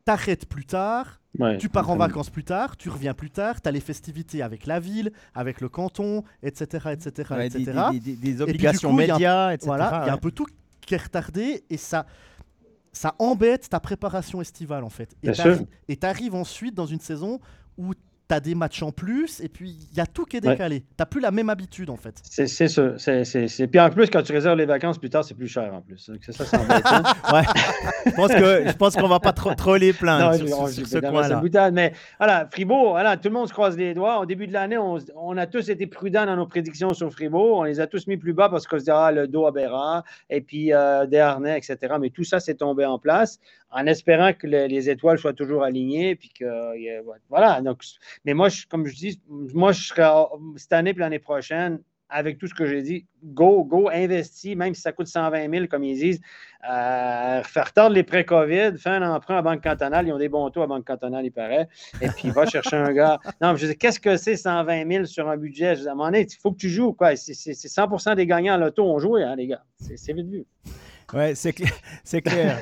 [0.05, 1.21] t'arrêtes plus tard,
[1.60, 4.65] tu pars en vacances plus tard, tu reviens plus tard, tu as les festivités avec
[4.65, 6.89] la ville, avec le canton, etc.
[6.91, 7.73] etc., etc.
[8.01, 9.67] Des, obligations médias, etc.
[9.67, 10.47] Voilà, il y a un peu tout
[10.81, 12.05] qui est retardé et ça,
[12.93, 15.15] ça embête ta préparation estivale en fait.
[15.88, 17.39] Et tu arrives ensuite dans une saison
[17.77, 17.93] où
[18.31, 20.79] tu as des matchs en plus et puis il y a tout qui est décalé.
[20.79, 22.15] Tu n'as plus la même habitude en fait.
[22.23, 22.93] C'est ça.
[22.97, 25.81] C'est Puis en plus, quand tu réserves les vacances plus tard, c'est plus cher en
[25.81, 26.09] plus.
[26.21, 27.03] C'est ça, c'est embêtant.
[27.33, 27.43] ouais.
[28.05, 31.71] Je pense que je pense qu'on va pas trop, trop les plaindre sur, ce coin-là.
[31.71, 34.19] Mais voilà, Fribourg, voilà, tout le monde se croise les doigts.
[34.19, 37.59] Au début de l'année, on, on, a tous été prudents dans nos prédictions sur Fribourg.
[37.59, 40.03] On les a tous mis plus bas parce qu'on se dit ah, le dos aberrant
[40.29, 41.95] et puis euh, des harnais, etc.
[41.99, 43.39] Mais tout ça s'est tombé en place
[43.71, 46.15] en espérant que les étoiles soient toujours alignées.
[46.15, 47.62] Puis que, voilà.
[47.62, 47.84] Donc,
[48.25, 50.03] mais moi, comme je dis, moi, je serai
[50.57, 51.79] cette année et l'année prochaine,
[52.12, 55.67] avec tout ce que j'ai dit, go, go, investis, même si ça coûte 120 000,
[55.67, 56.19] comme ils disent,
[56.69, 60.49] euh, faire tordre les pré-COVID, faire un emprunt à Banque cantonale, ils ont des bons
[60.49, 61.69] taux à Banque cantonale, il paraît,
[62.01, 63.17] et puis va chercher un gars.
[63.41, 65.75] Non, je dis, qu'est-ce que c'est 120 000 sur un budget?
[65.75, 67.15] Je dis, à un moment donné, il faut que tu joues, quoi.
[67.15, 69.63] C'est 100% des gagnants à l'auto ont joué, hein, les gars.
[69.77, 70.45] C'est vite vu.
[71.13, 71.74] Ouais, c'est clair.
[72.04, 72.62] C'est clair.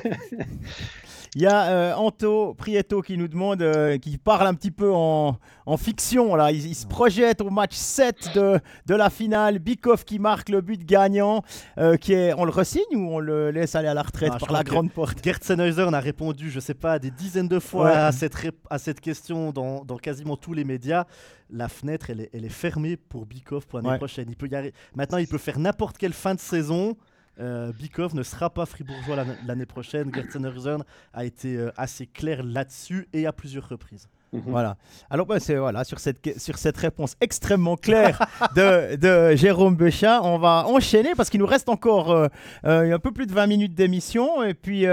[1.36, 4.90] Il y a euh, Anto Prieto qui nous demande, euh, qui parle un petit peu
[4.92, 5.38] en,
[5.78, 6.34] fiction.
[6.34, 6.50] Là.
[6.50, 9.60] Il, se projette au match 7 de, de la finale.
[9.60, 11.44] Bikov qui marque le but gagnant.
[11.78, 14.50] Euh, qui est, on le resigne ou on le laisse aller à la retraite par
[14.50, 15.22] la grande porte?
[15.22, 18.36] Gert Sennheiser a répondu, je sais pas, des dizaines de fois à, cette
[18.68, 21.04] à cette question dans, dans, quasiment tous les médias.
[21.48, 24.26] La fenêtre, elle est, elle est fermée pour Bikov pour l'année prochaine.
[24.28, 26.96] Il peut y Maintenant, il peut faire n'importe quelle fin de saison.
[27.38, 30.12] Euh, Bikov ne sera pas fribourgeois l'année prochaine.
[30.14, 34.08] Gertzenhausen a été euh, assez clair là-dessus et à plusieurs reprises.
[34.32, 34.42] Mhm.
[34.46, 34.76] Voilà.
[35.08, 38.18] Alors, bah, c'est voilà, sur cette, sur cette réponse extrêmement claire
[38.56, 42.28] de, de Jérôme Béchat, on va enchaîner parce qu'il nous reste encore euh,
[42.64, 44.86] un peu plus de 20 minutes d'émission et puis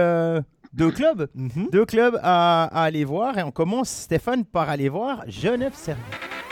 [0.78, 1.70] deux clubs, mhm.
[1.72, 3.38] deux clubs à, aller voir.
[3.38, 6.06] Et on commence, Stéphane, par aller voir Genève Servette.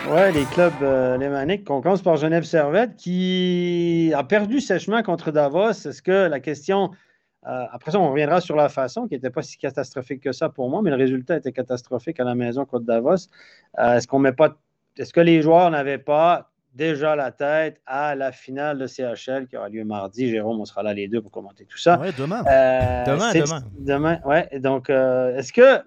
[0.10, 1.70] Ouais, les clubs euh, lémaniques.
[1.70, 5.72] On commence par Genève Servette qui a perdu sèchement contre Davos.
[5.72, 6.92] Est-ce que la question
[7.48, 10.50] Euh, après ça, on reviendra sur la façon qui n'était pas si catastrophique que ça
[10.50, 13.30] pour moi, mais le résultat était catastrophique à la maison contre Davos.
[13.78, 14.58] Euh, est-ce qu'on met pas.
[14.98, 19.58] Est-ce que les joueurs n'avaient pas déjà la tête à la finale de CHL qui
[19.58, 20.30] aura lieu mardi.
[20.30, 22.00] Jérôme, on sera là les deux pour commenter tout ça.
[22.02, 22.44] Oui, demain.
[23.06, 23.64] demain, demain.
[23.80, 24.60] Demain, ouais.
[24.60, 25.82] Donc, est-ce que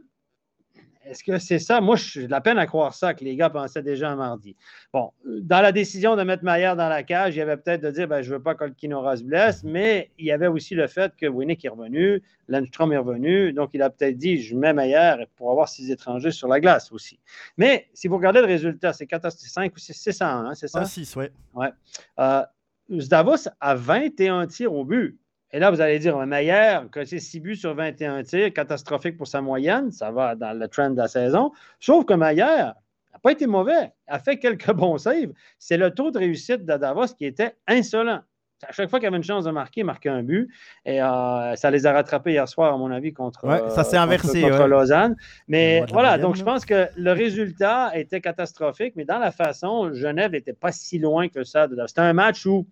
[1.08, 1.80] est-ce que c'est ça?
[1.80, 4.56] Moi, j'ai de la peine à croire ça, que les gars pensaient déjà à mardi.
[4.92, 7.90] Bon, dans la décision de mettre Maillard dans la cage, il y avait peut-être de
[7.90, 10.74] dire ben, je ne veux pas que Kinora se blesse, mais il y avait aussi
[10.74, 14.56] le fait que Winnick est revenu, Landstrom est revenu, donc il a peut-être dit je
[14.56, 17.18] mets Maillard pour avoir six étrangers sur la glace aussi.
[17.56, 20.84] Mais si vous regardez le résultat, c'est 5 ou 6 à 1, hein, c'est ça?
[20.84, 21.26] 6, oui.
[21.54, 21.70] Ouais.
[22.18, 22.42] Euh,
[22.90, 25.18] Zdavos a 21 tirs au but.
[25.52, 29.26] Et là, vous allez dire, Maillard, que c'est 6 buts sur 21 tirs, catastrophique pour
[29.26, 31.52] sa moyenne, ça va dans le trend de la saison.
[31.80, 32.74] Sauf que Maillard
[33.12, 35.32] n'a pas été mauvais, a fait quelques bons saves.
[35.58, 38.20] C'est le taux de réussite de Davos qui était insolent.
[38.66, 40.50] À chaque fois qu'il avait une chance de marquer, il marquait un but.
[40.84, 43.96] Et euh, ça les a rattrapés hier soir, à mon avis, contre, ouais, ça s'est
[43.96, 45.16] inversé, contre, Lausanne.
[45.46, 50.32] Mais voilà, donc je pense que le résultat était catastrophique, mais dans la façon, Genève
[50.32, 51.68] n'était pas si loin que ça.
[51.86, 52.66] C'était un match où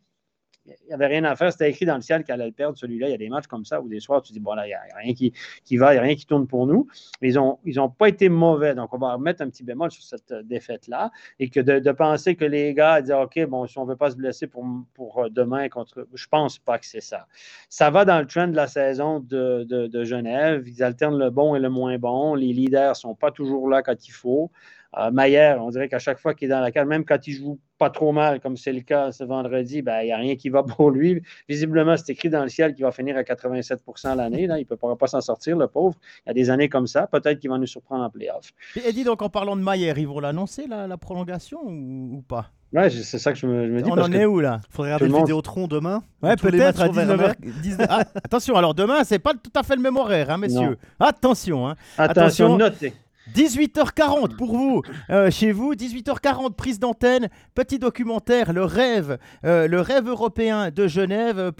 [0.86, 1.52] n'y avait rien à faire.
[1.52, 3.08] C'était écrit dans le ciel qu'elle allait perdre, celui-là.
[3.08, 4.68] Il y a des matchs comme ça où des soirs, tu dis, bon, là, il
[4.68, 5.32] n'y a, rien qui,
[5.64, 6.86] qui va, il n'y a rien qui tourne pour nous.
[7.20, 8.74] Mais ils n'ont ils ont pas été mauvais.
[8.74, 11.10] Donc, on va remettre un petit bémol sur cette euh, défaite-là.
[11.38, 14.10] Et que de, penser que les gars disent, OK, bon, si on ne veut pas
[14.10, 14.64] se blesser pour,
[14.94, 16.06] pour euh, demain contre.
[16.14, 17.26] Je ne pense pas que c'est ça.
[17.68, 20.66] Ça va dans le trend de la saison de, de, de Genève.
[20.66, 22.34] Ils alternent le bon et le moins bon.
[22.34, 24.50] Les leaders ne sont pas toujours là quand il faut.
[24.98, 27.34] Euh, Maillère, on dirait qu'à chaque fois qu'il est dans la cage, même quand il
[27.34, 30.36] joue pas trop mal, comme c'est le cas ce vendredi, ben, il n'y a rien
[30.36, 31.22] qui va pour lui.
[31.48, 34.44] Visiblement, c'est écrit dans le ciel qu'il va finir à 87% l'année.
[34.44, 35.96] Il ne pourra pas s'en sortir, le pauvre.
[36.24, 37.06] Il y a des années comme ça.
[37.06, 38.52] Peut-être qu'il va nous surprendre en playoff.
[38.84, 42.50] Et dit donc, en parlant de Maillère, ils vont l'annoncer, la, prolongation ou, pas?
[42.72, 43.90] Ouais, c'est ça que je me, dis.
[43.90, 44.60] On en est où là?
[44.70, 46.02] Il faudrait regarder le Vidéotron demain.
[46.22, 47.34] Ouais, peut-être à 19h.
[47.88, 50.78] Ah, attention, alors demain, c'est pas tout à fait le même horaire, hein, messieurs.
[50.98, 51.76] Attention, hein.
[51.98, 52.92] Attention, attention, notez.
[53.34, 59.80] 18h40 pour vous, euh, chez vous, 18h40 prise d'antenne, petit documentaire, le rêve, euh, le
[59.80, 61.52] rêve européen de Genève, euh,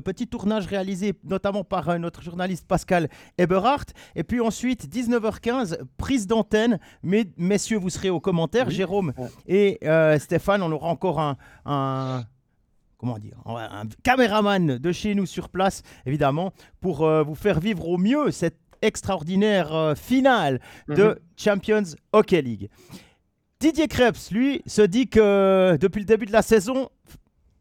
[0.00, 6.78] petit tournage réalisé notamment par notre journaliste Pascal Eberhardt, et puis ensuite 19h15 prise d'antenne,
[7.02, 9.12] messieurs vous serez aux commentaires, Jérôme
[9.48, 9.80] et
[10.18, 12.24] Stéphane, on aura encore un,
[12.98, 17.98] comment dire, un caméraman de chez nous sur place, évidemment, pour vous faire vivre au
[17.98, 21.16] mieux cette extraordinaire euh, finale de mhm.
[21.36, 22.68] Champions Hockey League.
[23.60, 26.90] Didier Krebs, lui, se dit que depuis le début de la saison,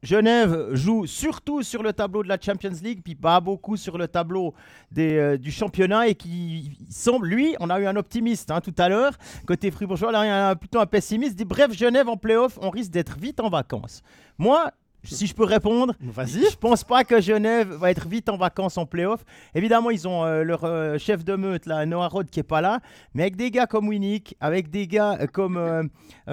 [0.04, 4.10] Genève joue surtout sur le tableau de la Champions League, puis pas beaucoup sur le
[4.10, 4.54] tableau
[4.92, 8.76] des, euh, du championnat, et qui semble, lui, on a eu un optimiste hein, tout
[8.78, 9.18] à l'heure,
[9.48, 12.70] côté fribourgeois, là, il y a plutôt un pessimiste, dit bref, Genève en playoff, on
[12.70, 14.02] risque d'être vite en vacances.
[14.38, 14.72] Moi,
[15.04, 16.50] si je peux répondre, vas-y.
[16.50, 19.24] Je pense pas que Genève va être vite en vacances en playoff.
[19.54, 22.62] Évidemment, ils ont euh, leur euh, chef de meute, là, Noah Rod, qui est pas
[22.62, 22.80] là.
[23.14, 25.90] Mais avec des gars comme Winnick, avec des gars euh, comme,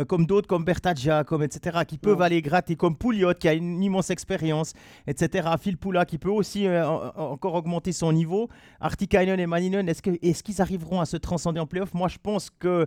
[0.08, 3.82] comme d'autres, comme Bertadja, comme etc., qui peuvent aller gratter, comme Pouliot, qui a une
[3.82, 4.72] immense expérience,
[5.06, 5.48] etc.
[5.60, 8.48] Phil Poula, qui peut aussi encore augmenter son niveau.
[8.80, 11.94] Artikainen et Maninen, est-ce qu'ils est arriveront à se transcender en playoff?
[11.94, 12.86] Moi, je pense que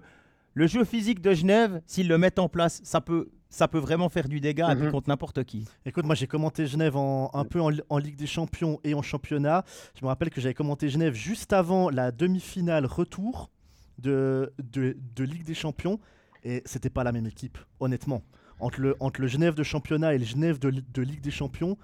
[0.54, 4.10] le jeu physique de Genève, s'ils le mettent en place, ça peut ça peut vraiment
[4.10, 4.90] faire du dégât mhm.
[4.90, 5.68] contre n'importe qui.
[5.86, 9.64] Écoute, moi j'ai commenté Genève en, un peu en, Ligue des Champions et en championnat.
[9.96, 13.52] Je me rappelle que j'avais commenté Genève juste avant la demi-finale retour
[14.00, 16.00] de, de, Ligue des Champions
[16.44, 18.24] et c'était pas la même équipe, honnêtement.
[18.60, 21.78] Entre le, entre le Genève de championnat et le Genève de, de Ligue des Champions,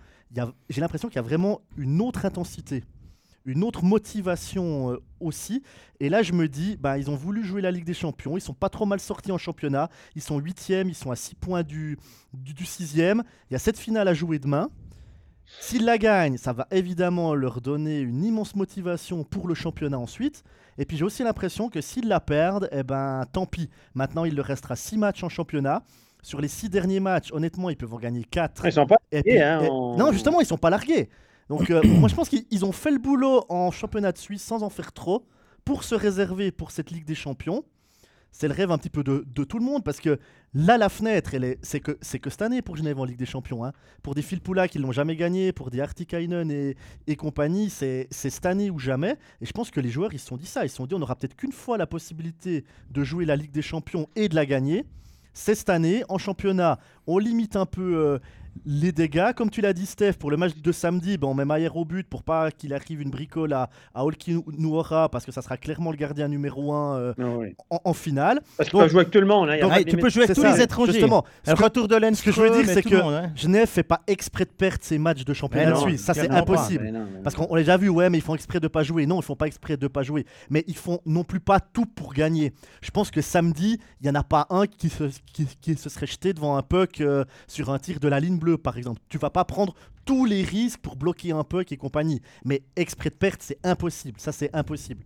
[0.69, 2.83] j'ai l'impression qu'il y a vraiment une autre intensité
[3.45, 5.63] une autre motivation euh, aussi.
[5.99, 8.37] Et là, je me dis, bah, ils ont voulu jouer la Ligue des Champions.
[8.37, 9.89] Ils sont pas trop mal sortis en championnat.
[10.15, 11.97] Ils sont huitièmes, ils sont à 6 points du,
[12.33, 13.23] du, sixième.
[13.49, 14.69] Il y a cette finale à jouer demain.
[15.61, 20.43] S'ils la gagnent, ça va évidemment leur donner une immense motivation pour le championnat ensuite.
[20.77, 23.69] Et puis j'ai aussi l'impression que s'ils la perdent, eh ben tant pis.
[23.95, 25.83] Maintenant, il leur restera 6 matchs en championnat.
[26.21, 28.65] Sur les 6 derniers matchs, honnêtement, ils peuvent en gagner 4.
[28.65, 29.61] Ils sont pas largués, hein,
[29.97, 31.09] Non, justement, ils sont pas largués.
[31.49, 34.63] Donc euh, moi je pense qu'ils ont fait le boulot en championnat de Suisse sans
[34.63, 35.25] en faire trop
[35.65, 37.63] pour se réserver pour cette Ligue des Champions.
[38.31, 40.19] C'est le rêve un petit peu de, tout le monde parce que
[40.53, 41.31] là la fenêtre
[41.63, 43.65] c'est que que cette année pour Genève en Ligue des Champions.
[43.65, 43.73] Hein.
[44.03, 48.69] Pour des Philpoula qui l'ont jamais gagné, pour des Artikainen et, compagnie, c'est cette année
[48.69, 49.17] ou jamais.
[49.41, 50.93] Et je pense que les joueurs ils se sont dit ça, ils se sont dit
[50.93, 54.35] on aura peut-être qu'une fois la possibilité de jouer la Ligue des Champions et de
[54.35, 54.85] la gagner
[55.33, 56.03] c'est cette année.
[56.09, 58.19] En championnat, on limite un peu euh,
[58.65, 59.33] les dégâts.
[59.35, 61.85] Comme tu l'as dit, Steph, pour le match de samedi, ben, on met Maillère au
[61.85, 65.57] but pour pas qu'il arrive une bricole à, à Olki Nuora, parce que ça sera
[65.57, 67.55] clairement le gardien numéro 1 Ah oui.
[67.69, 68.41] en, en finale.
[68.57, 69.49] Parce que tu Donc- peux jouer avec tout le monde.
[69.49, 70.91] y a donc, pas Ah, de tu peux jouer avec tous ça, les étrangers.
[70.93, 72.19] Justement, Le retour de Lens.
[72.19, 73.31] ce que je veux dire, c'est que hein.
[73.35, 76.01] Genève fait pas exprès de perdre ses matchs de championnat Mais de non, Suisse.
[76.03, 76.83] Ça, c'est impossible.
[76.85, 77.23] Mais non, mais non.
[77.23, 79.05] Parce qu'on on l'a déjà vu, ouais, mais ils font exprès de pas jouer.
[79.05, 80.25] Non, ils font pas exprès de pas jouer.
[80.49, 82.53] Mais ils font non plus pas tout pour gagner.
[82.81, 85.89] Je pense que samedi, il y en a pas un qui se, qui, qui se
[85.89, 89.01] serait jeté devant un puck euh, sur un tir de la ligne bleue, par exemple.
[89.09, 89.75] Tu vas pas prendre
[90.05, 92.21] tous les risques pour bloquer un puck et compagnie.
[92.45, 94.19] Mais exprès de perte, c'est impossible.
[94.19, 95.03] Ça, c'est impossible.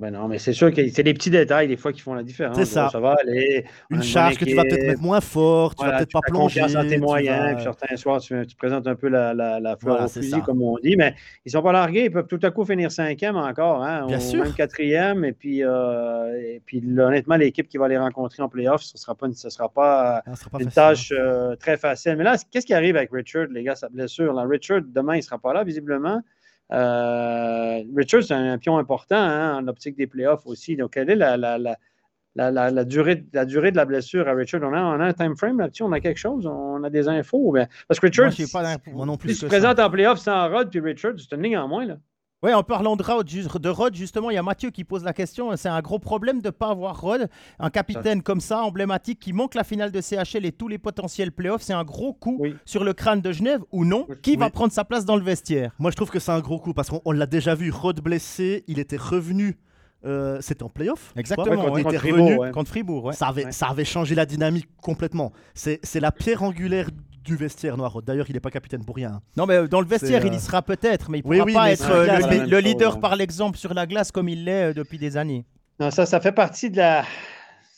[0.00, 2.22] Ben non, mais c'est sûr que c'est des petits détails des fois qui font la
[2.22, 2.56] différence.
[2.56, 2.88] C'est ça.
[2.90, 3.64] Ça va aller.
[3.90, 6.30] Une charge que tu vas peut-être mettre moins fort, tu Voilà, vas peut-être pas as
[6.30, 6.60] plonger.
[6.62, 7.38] confiance tes moyens.
[7.44, 10.08] vas- Puis certains soirs, tu, tu présentes un peu la, la, la fleur Voilà, au
[10.08, 10.40] fusil, ça.
[10.40, 10.96] comme on dit.
[10.96, 12.04] Mais ils sont pas largués.
[12.06, 13.82] Ils peuvent tout à coup finir cinquième encore.
[13.84, 14.42] Hein, Bien ou sûr.
[14.44, 15.24] même quatrième.
[15.24, 18.98] Et puis, euh, et puis honnêtement, l'équipe qui va les rencontrer en playoff, ce ne
[18.98, 20.88] sera pas, une- ce sera pas Ah, ce sera pas une facile, hein.
[20.88, 22.16] tâche euh, très facile.
[22.16, 24.32] Mais là, qu'est-ce qui arrive avec Richard, les gars, sa blessure?
[24.32, 26.22] Là, Richard, demain, il ne sera pas là, visiblement.
[26.72, 30.76] Euh, Richard, c'est un pion important hein, en optique des playoffs aussi.
[30.76, 31.76] Donc, quelle est la, la, la,
[32.36, 34.60] la, la- la durée, la durée de la blessure à Richard?
[34.62, 35.82] On a, on a un time frame là-dessus?
[35.82, 36.46] On a quelque chose?
[36.46, 37.52] On a des infos?
[37.52, 38.90] Ben, parce que Richard, Moi, pas.
[38.92, 39.48] Moi non si plus tu que te ça.
[39.48, 41.86] présentes en playoff sans Rod puis Richard, c'est une ligne en moins.
[41.86, 41.96] Là.
[42.42, 45.04] Oui, en parlant de Rod, ju- de Rod, justement, il y a Mathieu qui pose
[45.04, 45.54] la question.
[45.56, 47.28] C'est un gros problème de ne pas avoir Rod,
[47.58, 51.32] un capitaine comme ça, emblématique, qui manque la finale de CHL et tous les potentiels
[51.32, 51.60] playoffs.
[51.60, 52.54] C'est un gros coup Oui.
[52.64, 54.06] sur le crâne de Genève ou non?
[54.22, 55.72] Qui va prendre sa place dans le vestiaire?
[55.78, 57.70] Moi, je trouve que c'est un gros coup parce qu'on on l'a déjà vu.
[57.70, 59.58] Rod blessé, il était revenu.
[60.06, 61.12] euh, C'était en playoff.
[61.16, 61.82] Exactement, quand ouais.
[61.82, 62.38] il était Contre Fribourg, revenu.
[62.38, 62.50] ouais.
[62.52, 63.12] Contre Fribourg, ouais.
[63.12, 63.52] Ça, avait, Ouais.
[63.52, 65.30] ça avait changé la dynamique complètement.
[65.52, 66.88] C'est la pierre angulaire
[67.30, 68.02] du vestiaire noir.
[68.02, 69.12] D'ailleurs, il n'est pas capitaine pour rien.
[69.14, 69.20] hein.
[69.36, 71.36] Non, mais euh, dans le vestiaire, il y euh, sera peut-être, mais il ne Oui,
[71.38, 74.44] pourra oui, pas être euh, le, leader chose, par l'exemple sur la glace comme il
[74.44, 75.44] l'est euh, depuis des années.
[75.78, 77.04] Non, ça, ça fait partie de la.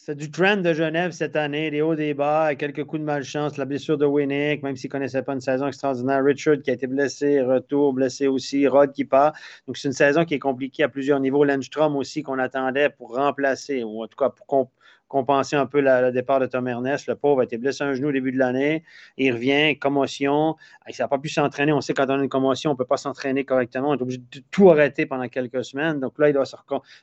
[0.04, 3.56] C'est du trend de Genève cette année, les hauts, des bas, quelques coups de malchance,
[3.56, 6.24] la blessure de Winnick, même s'il ne connaissait pas une saison extraordinaire.
[6.24, 9.32] Richard qui a été blessé, retour, blessé aussi, Rod qui part.
[9.68, 11.44] Donc, c'est une saison qui est compliquée à plusieurs niveaux.
[11.44, 14.66] Lenstrom aussi qu'on attendait pour remplacer, ou en tout cas pour com-
[15.12, 17.06] compenser un peu le départ de Tom Ernest.
[17.06, 18.82] Le pauvre a été blessé un genou au début de l'année.
[19.18, 20.56] Il revient, commotion.
[20.88, 21.70] Il n'a pas pu s'entraîner.
[21.70, 23.90] On sait quand on a une commotion, on ne peut pas s'entraîner correctement.
[23.90, 26.00] On est obligé de tout arrêter pendant quelques semaines.
[26.00, 26.56] Donc là, il doit se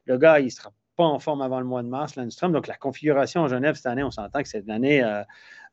[0.06, 2.52] le gars, il ne sera pas en forme avant le mois de mars, Landstrom.
[2.52, 5.22] Donc, la configuration en Genève cette année, on s'entend que c'est une année euh,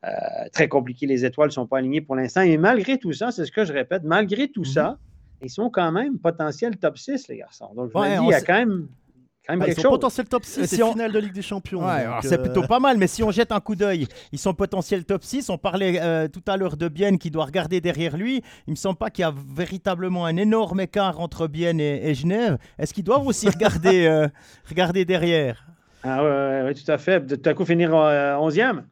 [0.04, 0.10] euh,
[0.52, 1.06] très compliquée.
[1.06, 2.42] Les étoiles ne sont pas alignées pour l'instant.
[2.42, 4.98] Et malgré tout ça, c'est ce que je répète, malgré tout ça,
[5.42, 7.72] ils sont quand même potentiel top 6, les garçons.
[7.74, 8.88] Donc, je Ouais, me dis, il y a quand même,
[9.46, 9.90] quand même Bah, ils sont chose.
[9.90, 11.80] potentiel top 6 Euh, et si on- finale de Ligue des Champions.
[11.86, 14.06] Ouais, donc, alors c'est euh, plutôt pas mal, mais si on jette un coup d'œil,
[14.32, 15.48] ils sont potentiels top 6.
[15.50, 18.42] On parlait euh, tout à l'heure de Bienne qui doit regarder derrière lui.
[18.66, 22.14] Il me semble pas qu'il y a véritablement un énorme écart entre Bienne et, et
[22.14, 22.58] Genève.
[22.78, 24.28] Est-ce qu'ils doivent aussi regarder, euh,
[24.68, 25.64] regarder derrière?
[26.02, 27.26] Ah ouais, ouais, ouais, tout à fait.
[27.26, 28.82] De tout à coup, finir euh, 11e.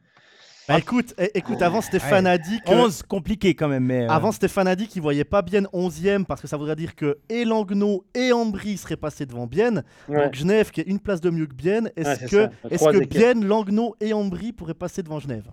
[0.67, 2.31] Bah, écoute, eh, écoute, avant Stéphane Ouais.
[2.31, 3.83] a dit que 11, compliqué quand même.
[3.85, 6.75] Mais, euh, Avant, Stéphane a dit qu'il voyait pas bien 11e parce que ça voudrait
[6.75, 9.83] dire que et Langnau et Ambry seraient passés devant Bienne.
[10.09, 10.23] Ouais.
[10.25, 11.91] Donc Genève qui est une place de mieux que Bienne.
[11.95, 12.49] Est-ce Ouais, que, ça.
[12.71, 13.05] est Trois que.
[13.05, 15.45] Bienne, Langnau et Ambry pourraient passer devant Genève?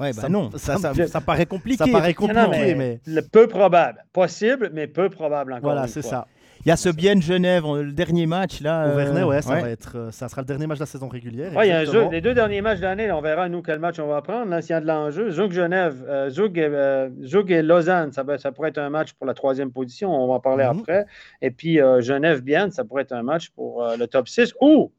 [0.00, 1.84] Ouais, bah ça- non, ça ça, ça- ça paraît compliqué.
[1.84, 4.04] Ça paraît Non, non, compliqué, mais, Le peu probable.
[4.12, 5.62] Possible, mais peu probable encore.
[5.72, 6.26] voilà, c'est ça.
[6.64, 8.86] Il y a ce Bienne-Genève, on- le dernier match là.
[8.86, 10.86] Au euh, Vernet, ouais, ça va être, euh, ça sera le dernier match de la
[10.86, 11.52] saison régulière.
[11.56, 12.08] Ouais, il y a un jeu.
[12.10, 14.48] Les deux derniers matchs de l'année, on verra nous quel match on va prendre.
[14.50, 15.30] Là, s'il y a de l'enjeu.
[15.30, 19.34] Zoug Genève, euh, Zoug, et, euh, Lausanne, ça, ça pourrait être un match pour la
[19.34, 20.10] troisième position.
[20.12, 20.78] On va en parler Mhm.
[20.80, 21.06] après.
[21.40, 24.92] Et puis euh, Genève-Bienne, ça pourrait être un match pour euh, le top 6 ou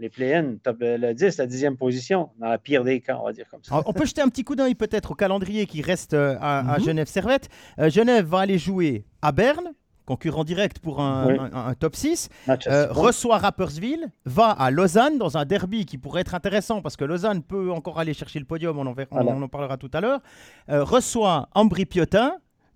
[0.00, 3.26] les play-in, top, euh, le 10, la dixième position, dans la pire des cas, on
[3.26, 3.76] va dire comme ça.
[3.76, 6.72] On on peut jeter un petit coup d'œil peut-être au calendrier qui reste euh, à,
[6.74, 6.84] à Mhm.
[6.86, 7.48] Genève Servette.
[7.78, 9.68] Euh, Genève va aller jouer à Berne,
[10.12, 11.36] concurrent direct pour un, Oui.
[11.38, 12.28] un- un top 6.
[12.46, 16.96] Match Euh, reçoit Rapperswil, va à Lausanne dans un derby qui pourrait être intéressant parce
[16.96, 19.40] que Lausanne peut encore aller chercher le podium, on en, verra- on Voilà.
[19.40, 20.20] en parlera tout à l'heure.
[20.68, 21.48] Euh, reçoit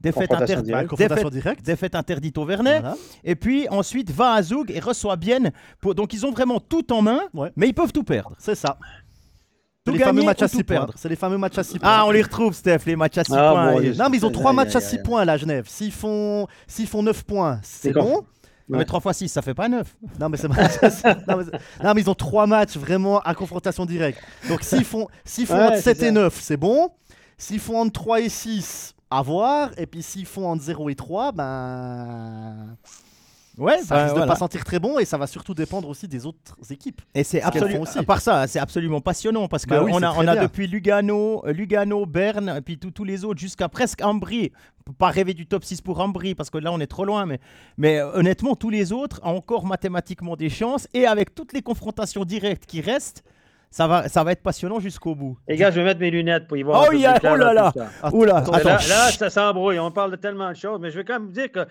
[0.00, 0.88] défaite, inter- directe.
[0.88, 2.80] confrontation défaite- défaite interdite au Vernet.
[2.80, 2.96] Voilà.
[3.24, 5.50] Et puis ensuite va à Zoug et reçoit Bienne.
[5.80, 5.94] Pour...
[5.94, 7.50] Donc ils ont vraiment tout en main, Ouais.
[7.56, 8.34] mais ils peuvent tout perdre.
[8.38, 8.78] C'est ça.
[9.86, 10.76] Tout C'est les fameux gagner matchs ou à tout 6 points.
[10.76, 10.92] perdre.
[10.96, 11.88] C'est les fameux matchs à 6 points.
[11.90, 13.72] Ah, on les retrouve, Steph, les matchs à 6 Ah, points.
[13.72, 15.02] bon, Et- les- Non, mais ils ont Aïe, 3 aïe, matchs à aïe, 6 aïe.
[15.02, 15.64] points là, Genève.
[15.68, 18.24] S'ils font, s'ils font 9 points, c'est bon.
[18.68, 19.94] Mais 3 x 6, ça fait pas 9.
[20.18, 21.44] Non mais, c'est non, mais
[21.84, 24.20] non, mais ils ont trois matchs vraiment à confrontation directe.
[24.48, 26.10] Donc s'ils font, s'ils font Ouais, entre c'est 7 et ça.
[26.12, 26.90] 9, c'est bon.
[27.38, 29.70] S'ils font entre 3 et 6, à voir.
[29.76, 32.76] Et puis s'ils font entre 0 et 3, ben...
[33.58, 34.32] Ouais, Ça bah, risque de voilà.
[34.32, 37.00] pas sentir très bon et ça va surtout dépendre aussi des autres équipes.
[37.14, 37.84] Et c'est absolument.
[37.94, 40.32] À part ça, c'est absolument passionnant parce Bah qu'on oui, on a, très on a
[40.34, 40.42] bien.
[40.42, 44.52] depuis Lugano, euh, Lugano, Berne, et puis tous- les autres jusqu'à presque Ambry.
[44.80, 47.04] On peut pas rêver du top 6 pour Ambry parce que là on est trop
[47.04, 47.40] loin, mais,
[47.78, 51.62] mais euh, honnêtement, tous les autres ont encore mathématiquement des chances et avec toutes les
[51.62, 53.24] confrontations directes qui restent.
[53.70, 55.38] Ça va, ça va être passionnant jusqu'au bout.
[55.48, 56.86] Les gars, je vais mettre mes lunettes pour y voir.
[56.88, 57.72] Oh, il y a, oh là là,
[58.12, 58.78] oh là, là, là,
[59.10, 59.78] ça s'embrouille.
[59.78, 61.66] On parle de tellement de choses, mais je vais quand même dire que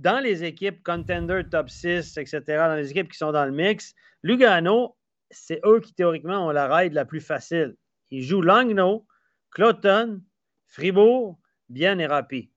[0.00, 3.94] dans les équipes contender top 6, etc., dans les équipes qui sont dans le mix,
[4.22, 4.96] Lugano,
[5.30, 7.76] c'est eux qui théoriquement ont la ride la plus facile.
[8.10, 9.06] Ils jouent Langnau,
[9.50, 10.22] Cloton,
[10.66, 11.38] Fribourg,
[11.68, 12.50] Bien et Rapi.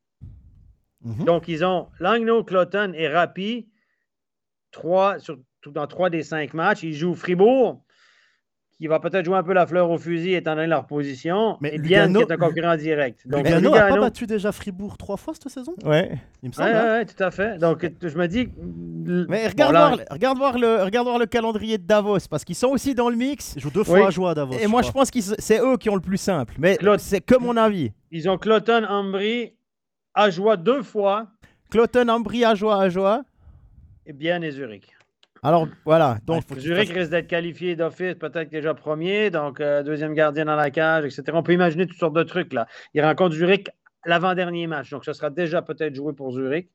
[1.01, 1.25] Mhm.
[1.25, 3.69] Donc, ils ont Langnau, Cloton et Rapi,
[4.71, 5.17] trois,
[5.67, 6.83] dans trois des cinq matchs.
[6.83, 7.82] Ils jouent Fribourg,
[8.77, 11.57] qui va peut-être jouer un peu la fleur au fusil étant donné leur position.
[11.61, 13.27] Mais bien qui est un concurrent direct.
[13.27, 15.73] Donc, Lugano n'a pas battu déjà Fribourg trois fois cette saison?
[15.85, 16.01] Oui.
[16.41, 16.69] Il me semble.
[16.69, 17.03] Oui, hein.
[17.05, 17.57] tout à fait.
[17.57, 18.49] Donc, je me dis.
[19.29, 22.69] Mais regarde, voir, regarde, voir, le, regarde voir le calendrier de Davos, parce qu'ils sont
[22.69, 23.53] aussi dans le mix.
[23.55, 24.57] Ils jouent deux fois à jouer à Davos.
[24.59, 26.55] Et moi, je pense que c'est eux qui ont le plus simple.
[26.57, 27.91] Mais c'est que mon avis.
[28.11, 29.53] Ils ont Cloton, Ambry,
[30.13, 31.27] Ajoie deux fois.
[31.71, 33.23] Cloton, Ambry, Ajoie, Ajoie.
[34.05, 34.92] Et bien et Zurich.
[35.43, 36.17] Alors voilà.
[36.25, 40.71] Donc, Zurich risque d'être qualifié d'office, peut-être déjà premier, donc euh, deuxième gardien dans la
[40.71, 41.23] cage, etc.
[41.33, 42.67] On peut imaginer toutes sortes de trucs là.
[42.93, 43.69] Il rencontre Zurich
[44.05, 46.69] l'avant-dernier match, donc ce sera déjà peut-être joué pour Zurich.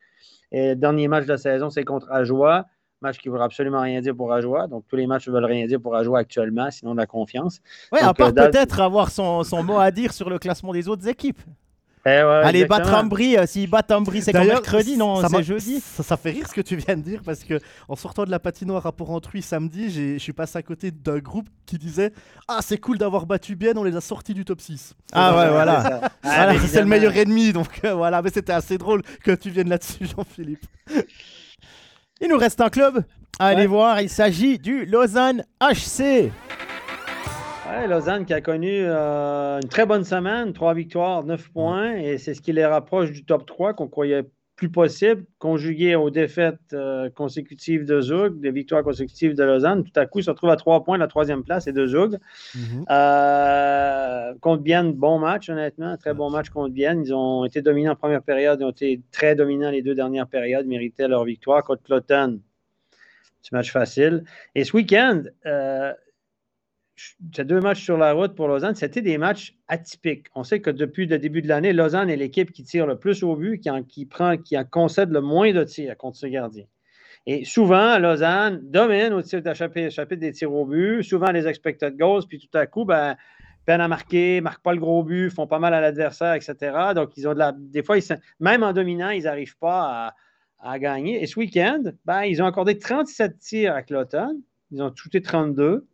[0.53, 2.66] Et le dernier match de la saison, c'est contre Ajoie.
[3.01, 4.66] Match qui ne veut absolument rien dire pour Ajoie.
[4.66, 7.61] Donc, tous les matchs ne veulent rien dire pour Ajoie actuellement, sinon de la confiance.
[7.93, 10.89] Oui, à part euh, peut-être avoir son, son mot à dire sur le classement des
[10.89, 11.41] autres équipes.
[12.09, 16.16] Eh Allez, battre Ambry, euh, s'ils battent Ambry, c'est quand mercredi, non C'est jeudi ça,
[16.16, 18.86] fait rire ce que tu viens de dire parce que en sortant de la patinoire
[18.86, 22.12] à Port-Entruy samedi, je suis passé à côté d'un groupe qui disait
[22.46, 24.94] Ah, c'est cool d'avoir battu bien, on les a sortis du top 6.
[25.12, 26.11] Ah, ouais, voilà.
[26.22, 28.22] Ah, c'est le meilleur ennemi, donc euh, voilà.
[28.22, 30.64] Mais c'était assez drôle que tu viennes là-dessus, Jean-Philippe.
[32.20, 33.04] Il nous reste un club
[33.40, 36.32] Allez voir, il s'agit du Lausanne HC.
[37.89, 42.35] Lausanne qui a connu euh, une très bonne semaine, trois victoires, neuf points, et c'est
[42.35, 44.25] ce qui les rapproche du top 3 qu'on croyait
[44.57, 49.85] plus possible, conjugué aux défaites euh, consécutives de Zug, des victoires consécutives de Lausanne.
[49.85, 51.87] Tout à coup, ils se retrouvent à trois points de la troisième place et de
[51.87, 52.19] Zug.
[52.57, 52.85] Mhm.
[52.91, 57.05] Euh, contre Bienne, bon match, honnêtement, très bon match contre Bienne.
[57.05, 60.27] Ils ont été dominants en première période, ils ont été très dominants les deux dernières
[60.27, 61.62] périodes, méritaient leur victoire.
[61.62, 62.41] Contre Cloton,
[63.43, 64.25] c'est match facile.
[64.57, 65.23] Et ce week-end,
[67.34, 70.26] ces deux matchs sur la route pour Lausanne, c'était des matchs atypiques.
[70.34, 73.22] On sait que depuis le début de l'année, Lausanne est l'équipe qui tire le plus
[73.22, 76.64] au but, qui, qui, prend, qui en concède le moins de tirs contre ce gardien.
[77.26, 82.24] Et souvent, Lausanne domine au tir chapitre des tirs au but, souvent les expected goals,
[82.26, 83.16] puis tout à coup, ben,
[83.66, 86.55] peine à marquer, marquent pas le gros but, font pas mal à l'adversaire, etc.
[86.94, 87.53] Donc, ils ont de la.
[87.55, 87.96] Des fois,
[88.40, 90.14] même en dominant, ils n'arrivent pas
[90.61, 91.22] à, à, gagner.
[91.22, 94.40] Et ce week-end, ben, ils ont accordé 37 tirs à l'automne.
[94.70, 95.86] Ils ont shooté 32.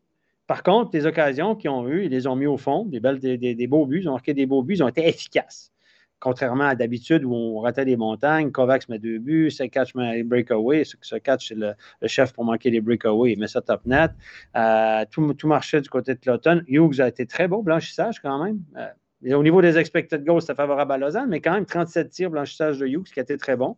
[0.47, 3.18] Par contre, les occasions qu'ils ont eues, ils les ont mis au fond, des, belles,
[3.18, 5.72] des, beaux buts, ils ont marqué des beaux buts, ils ont été efficaces.
[6.20, 10.22] Contrairement à d'habitude où on ratait des montagnes, Kovacs met deux buts, catch met les
[10.22, 10.84] breakaways.
[10.84, 11.74] Ce c'est le,
[12.07, 14.11] chef pour manquer les breakaways, il met ça top net.
[14.57, 16.64] Euh, tout, marchait du côté de l'automne.
[16.66, 18.61] Hughes a été très beau, blanchissage quand même.
[18.76, 22.30] Euh, au niveau des expected goals, c'était favorable à Lausanne, mais quand même 37 tirs,
[22.30, 23.76] blanchissage de Hughes, qui a été très bon.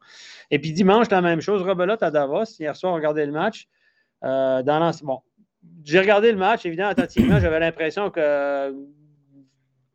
[0.50, 1.62] Et puis dimanche, la même chose.
[1.62, 2.44] Rebelote à Davos.
[2.58, 3.68] Hier soir, on regardait le match.
[4.24, 5.20] Euh, dans bon,
[5.84, 8.74] j'ai regardé le match, évidemment, attentivement, j'avais l'impression que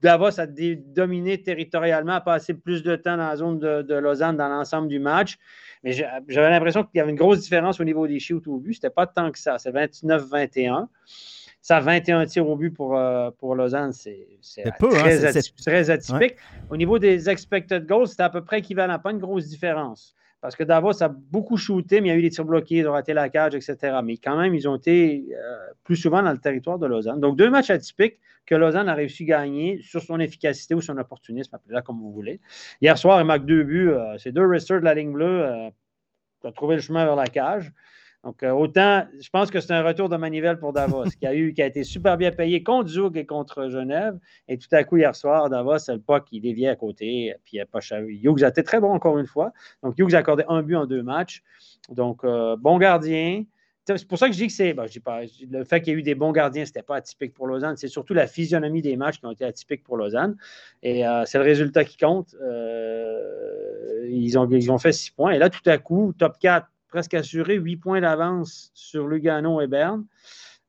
[0.01, 4.49] Davos a dominé territorialement, a passé plus de temps dans la zone de, Lausanne dans
[4.49, 5.37] l'ensemble du match.
[5.83, 8.75] Mais j'avais l'impression qu'il y avait une grosse différence au niveau des shoots au but.
[8.75, 9.57] C'était pas tant que ça.
[9.59, 10.87] C'est 29-21.
[11.63, 14.27] Ça, 21 tirs au but pour, euh, pour Lausanne, c'est
[14.65, 16.35] hein, très, atypique.
[16.71, 18.97] Au niveau des expected goals, c'était à peu près équivalent.
[18.97, 20.15] Pas une grosse différence.
[20.41, 22.87] Parce que Davos a beaucoup shooté, mais il y a eu des tirs bloqués, ils
[22.87, 23.99] ont raté la cage, etc.
[24.03, 27.19] Mais quand même, ils ont été euh, plus souvent dans le territoire de Lausanne.
[27.19, 28.17] Donc, deux matchs atypiques
[28.47, 32.11] que Lausanne a réussi à gagner sur son efficacité ou son opportunisme, appelez-la comme vous
[32.11, 32.41] voulez.
[32.81, 33.91] Hier soir, il marque deux buts.
[33.91, 35.69] Euh, c'est deux resters de la ligne bleue euh,
[36.41, 37.71] qui ont trouvé le chemin vers la cage.
[38.23, 41.33] Donc, euh, autant, je pense que c'est un retour de manivelle pour Davos, qui a,
[41.33, 44.19] eu, qui a été super bien payé contre Zug et contre Genève.
[44.47, 47.33] Et tout à coup, hier soir, Davos, c'est le pas qui déviait à côté.
[47.43, 49.53] Puis, il a pas Hughes a été très bon encore une fois.
[49.81, 51.41] Donc, Hughes a accordé un but en deux matchs.
[51.89, 53.43] Donc, euh, bon gardien.
[53.87, 54.75] C'est pour ça que je dis que c'est.
[54.75, 54.85] pas,
[55.49, 57.75] le fait qu'il y ait eu des bons gardiens, ce n'était pas atypique pour Lausanne.
[57.75, 60.37] C'est surtout la physionomie des matchs qui ont été atypiques pour Lausanne.
[60.83, 62.35] Et euh, c'est le résultat qui compte.
[64.07, 65.31] ils, ont, ils ont fait six points.
[65.31, 69.67] Et là, tout à coup, top 4 presque assuré 8 points d'avance sur Lugano et
[69.67, 70.05] Berne.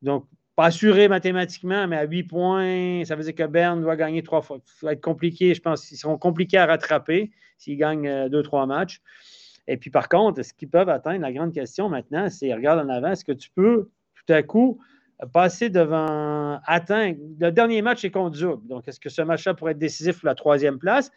[0.01, 4.23] Donc, pas assuré mathématiquement, mais à 8 points, ça veut dire que Berne doit gagner
[4.23, 4.59] trois fois.
[4.65, 5.91] Ça va être compliqué, je pense.
[5.91, 9.03] Ils seront compliqués à rattraper s'ils gagnent euh, deux, trois matchs.
[9.67, 12.29] Et puis, par contre, est-ce qu'ils peuvent atteindre la grande question maintenant?
[12.31, 14.81] C'est regarde en avant, est-ce que tu peux tout à coup
[15.27, 17.19] passer devant, atteindre.
[17.39, 18.39] Le dernier match est contre.
[18.65, 21.11] Donc, est-ce que ce match-là pourrait être décisif pour la troisième place?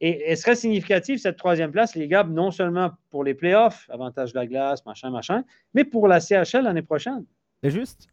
[0.00, 4.32] Et elle serait significative, cette troisième place, les gars, non seulement pour les playoffs, avantage
[4.32, 5.44] de la glace, machin, machin,
[5.74, 7.24] mais pour la CHL l'année prochaine.
[7.62, 8.06] C'est juste.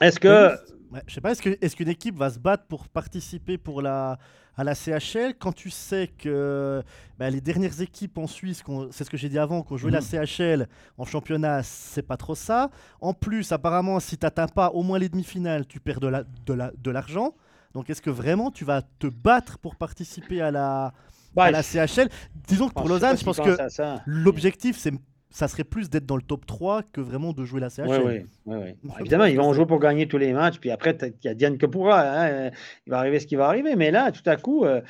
[0.00, 0.56] Est-ce que
[0.90, 4.18] Ouais, je sais pas, est-ce qu'une est équipe va se battre pour participer pour la,
[4.56, 6.82] à la CHL quand tu sais que
[7.18, 10.00] bah, les dernières équipes en Suisse, c'est ce que j'ai dit avant, qu'on jouait la
[10.00, 10.26] mhm.
[10.26, 10.66] CHL
[10.96, 12.70] en championnat, c'est pas trop ça.
[13.02, 16.26] En plus, apparemment, si tu n'atteins pas au moins les demi-finales, tu perds de l'argent.
[16.26, 17.34] La, de la, de l'argent.
[17.78, 20.92] Donc est-ce que vraiment tu vas te battre pour participer à la,
[21.36, 22.08] bah, à la CHL
[22.48, 23.56] Disons que pour Lausanne, je pense que
[24.04, 24.92] l'objectif, c'est
[25.30, 28.02] ça serait plus d'être dans le top 3 que vraiment de jouer la CHL.
[28.02, 28.90] Oui, oui, oui.
[28.98, 31.56] évidemment, ils vont jouer pour gagner tous les matchs, puis après, il y a Diane
[31.56, 32.00] que pourra.
[32.00, 32.50] Hein.
[32.84, 33.76] Il va arriver ce qui va arriver.
[33.76, 34.80] Mais là, tout à coup, euh,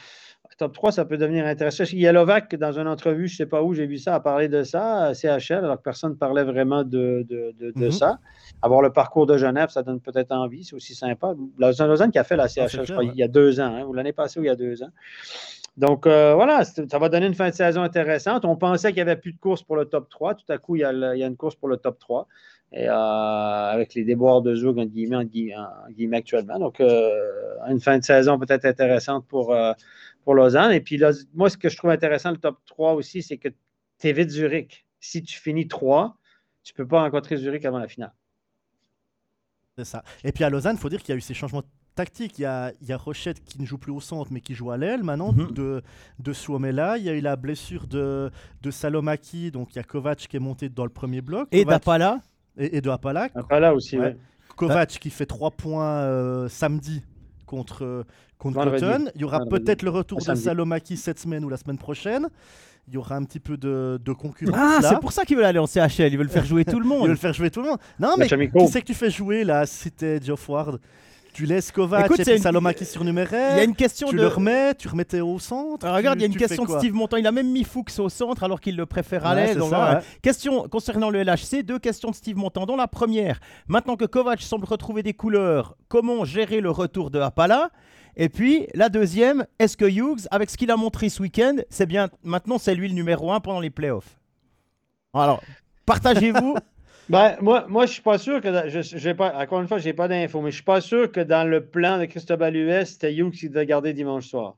[0.58, 1.84] top 3, ça peut devenir intéressant.
[1.92, 4.16] Il y a Lovac, dans une entrevue, je ne sais pas où, j'ai vu ça,
[4.16, 7.90] a parlé de ça, CHL, alors que personne ne parlait vraiment de, de, de, mm-hmm.
[7.92, 8.18] ça.
[8.60, 11.34] Avoir le parcours de Genève, ça donne peut-être envie, c'est aussi sympa.
[11.58, 13.84] Lausanne qui a fait la CHL, ah, je crois, il y a deux ans, hein,
[13.84, 14.90] ou l'année passée ou il y a deux ans.
[15.78, 18.44] Donc euh, voilà, ça va donner une fin de saison intéressante.
[18.44, 20.34] On pensait qu'il n'y avait plus de course pour le top 3.
[20.34, 22.26] Tout à coup, il y a, une course pour le top 3.
[22.72, 26.58] Et, euh, avec les déboires de Zug, en guillemets, actuellement.
[26.58, 27.14] Donc, euh,
[27.68, 29.54] une fin de saison peut-être intéressante pour,
[30.24, 30.72] pour Lausanne.
[30.72, 31.00] Et puis,
[31.34, 33.48] moi, ce que je trouve intéressant, le top 3 aussi, c'est que
[33.98, 34.86] tu évites Zurich.
[35.00, 36.16] Si tu finis 3,
[36.62, 38.12] tu ne peux pas rencontrer Zurich avant la finale.
[39.76, 40.02] C'est ça.
[40.24, 41.62] Et puis à Lausanne, il faut dire qu'il y a eu ces changements
[41.98, 42.38] tactique.
[42.38, 44.54] Il y, a, il y a Rochette qui ne joue plus au centre mais qui
[44.54, 45.50] joue à l'aile maintenant mhm.
[45.52, 45.82] de,
[46.20, 46.96] de Suomela.
[46.96, 48.30] Il y a eu la blessure de,
[48.62, 51.48] de Salomaki, donc il y a Kovac qui est monté dans le premier bloc.
[51.50, 52.20] Et d'Apala
[52.56, 53.28] et, et, de Apala.
[53.34, 54.10] Apala aussi, oui.
[54.56, 57.02] Kovac qui fait 3 points euh, samedi
[57.48, 58.04] contre,
[58.38, 59.06] contre Cotton.
[59.14, 62.28] Il y aura peut-être le retour de Salomaki cette semaine ou la semaine prochaine
[62.88, 64.56] il y aura un petit peu de, de concurrence.
[64.58, 66.10] Ah, c'est pour ça qu'ils veulent aller en CHL.
[66.10, 67.02] Ils veulent faire jouer tout le monde.
[67.02, 67.78] Ils veulent faire jouer tout le monde.
[68.00, 69.66] Non, mais qui c'est que tu fais jouer là?
[69.66, 70.80] C'était Geoff Ward.
[71.38, 72.42] Tu laisses Kovac Écoute, et puis une...
[72.42, 73.52] Salomaki surnuméraire.
[73.54, 74.22] Il y a une question tu de...
[74.22, 75.88] le remets, tu remettais au centre.
[75.88, 77.16] regarde, il y a une question de Steve Montant.
[77.16, 79.62] Il a même mis Fuchs au centre alors qu'il le préfère à l'aile.
[80.20, 82.66] Question concernant le LHC, deux questions de Steve Montant.
[82.66, 87.20] Dont la première, maintenant que Kovac semble retrouver des couleurs, comment gérer le retour de
[87.20, 87.70] Apala
[88.16, 91.86] et puis la deuxième, est-ce que Hughes, avec ce qu'il a montré ce week-end, c'est
[91.86, 94.18] bien maintenant c'est lui le numéro un pendant les playoffs?
[95.14, 95.40] Alors,
[95.86, 96.56] partagez-vous
[97.08, 98.48] Ben, moi, moi, je suis pas sûr que.
[98.68, 101.20] Je, pas, encore une fois, je n'ai pas d'infos, mais je suis pas sûr que
[101.20, 104.56] dans le plan de Christophe US, c'était Hughes qui devait garder dimanche soir.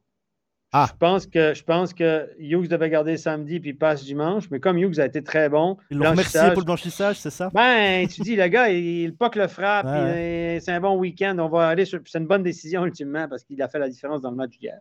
[0.73, 0.87] Ah.
[0.89, 4.79] Je, pense que, je pense que Hughes devait garder samedi puis passe dimanche, mais comme
[4.79, 5.77] Hughes a été très bon.
[5.91, 7.51] Ils l'ont remercié pour le blanchissage, c'est ça?
[7.53, 11.37] Ben, tu dis, le gars, il, pas que le frappe, c'est un bon week-end.
[11.41, 12.01] On va aller sur.
[12.05, 14.79] C'est une bonne décision ultimement parce qu'il a fait la différence dans le match d'hier.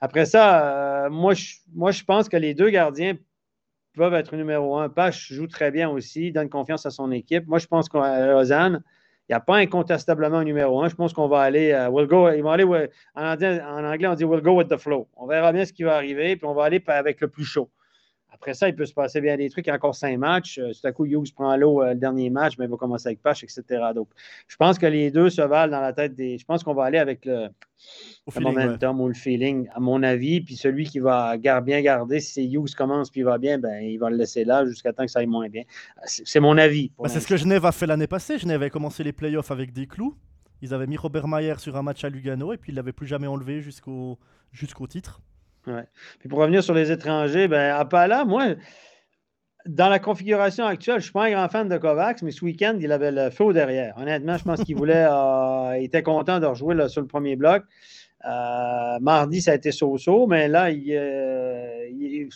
[0.00, 3.14] Après ça, euh, moi, je, moi, je pense que les deux gardiens
[3.92, 4.88] peuvent être numéro un.
[4.88, 7.46] Pache joue très bien aussi, donne confiance à son équipe.
[7.46, 8.82] Moi, je pense qu'à Lausanne,
[9.28, 10.88] il n'y a pas incontestablement un numéro un.
[10.88, 12.64] Je pense qu'on va aller, euh, we'll go, ils vont aller,
[13.14, 15.08] en, anglais, on dit we'll go with the flow.
[15.16, 17.70] On verra bien ce qui va arriver, puis on va aller avec le plus chaud.
[18.42, 19.68] Après ça, il peut se passer bien des trucs.
[19.68, 20.58] Il y a encore cinq matchs.
[20.58, 23.06] Euh, tout à coup, Hughes prend l'eau euh, le dernier match, mais il va commencer
[23.06, 23.62] avec Pache, etc.
[23.94, 24.08] Donc,
[24.48, 26.38] je pense que les deux se valent dans la tête des.
[26.38, 27.50] Je pense qu'on va aller avec le,
[28.40, 30.40] momentum ou le feeling, à mon avis.
[30.40, 33.98] Puis celui qui va bien garder, si Hughes commence puis il va bien, ben, il
[33.98, 35.62] va le laisser là jusqu'à temps que ça aille moins bien.
[36.04, 36.90] C'est mon avis.
[36.98, 38.38] Bah, c'est ce que Genève a fait l'année passée.
[38.38, 40.16] Genève avait commencé les playoffs avec des clous.
[40.62, 42.92] Ils avaient mis Robert Mayer sur un match à Lugano et puis ils ne l'avaient
[42.92, 44.18] plus jamais enlevé jusqu'au
[44.50, 45.20] jusqu'au titre.
[45.66, 45.84] Ouais.
[46.18, 48.54] Puis pour revenir sur les étrangers, ben, Apala, moi,
[49.66, 52.44] dans la configuration actuelle, je ne suis pas un grand fan de Kovacs, mais ce
[52.44, 53.96] week-end, il avait le feu derrière.
[53.96, 57.62] Honnêtement, je pense qu'il voulait, euh, était content de rejouer sur le premier bloc.
[58.24, 62.28] Euh, mardi, ça a été so-so, mais là, euh,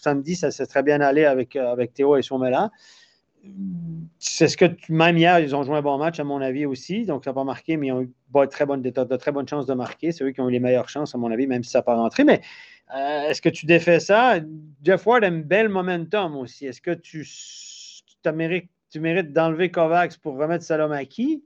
[0.00, 2.70] samedi, ça s'est très bien allé avec, avec Théo et Somela
[4.18, 7.06] c'est ce que même hier, ils ont joué un bon match, à mon avis aussi.
[7.06, 8.92] Donc, ça n'a pas marqué, mais ils ont eu de très, bonnes, de,
[9.48, 10.12] chances de marquer.
[10.12, 11.82] C'est eux qui ont eu les meilleures chances, à mon avis, même si ça n'a
[11.82, 12.24] pas rentré.
[12.24, 12.40] Mais
[12.94, 14.40] euh, est-ce que tu défais ça?
[14.82, 16.66] Jeff Ward a un bel momentum aussi.
[16.66, 17.26] Est-ce que tu,
[18.32, 21.44] mérites, d'enlever Kovacs pour remettre Salomaki?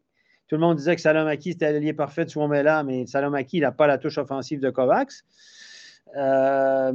[0.49, 3.87] Tout le monde disait que Salomaki, c'était l'allié parfait de Swomela, mais Salomaki, n'a pas
[3.87, 5.25] la touche offensive de Kovacs.
[6.17, 6.93] Euh,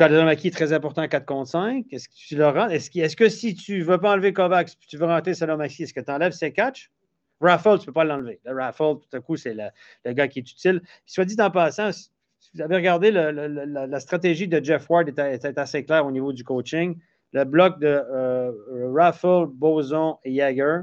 [0.00, 1.84] Kalamaki est très important à 4 contre 5.
[1.90, 2.70] Est-ce que tu le rends?
[2.70, 6.00] Est-ce, que si tu ne veux pas enlever Kovacs tu veux rentrer Salomaki, est-ce que
[6.00, 6.90] tu enlèves ses catchs?
[7.38, 8.40] Raffle, tu ne peux pas l'enlever.
[8.46, 10.80] Le Raffle, tout à coup, c'est le, gars qui est utile.
[11.04, 12.08] Soit dit en passant, si
[12.54, 16.98] vous avez regardé la, stratégie de Jeff Ward était, assez claire au niveau du coaching.
[17.34, 18.52] Le bloc de euh,
[18.94, 20.78] Raffle, Boson et Jagger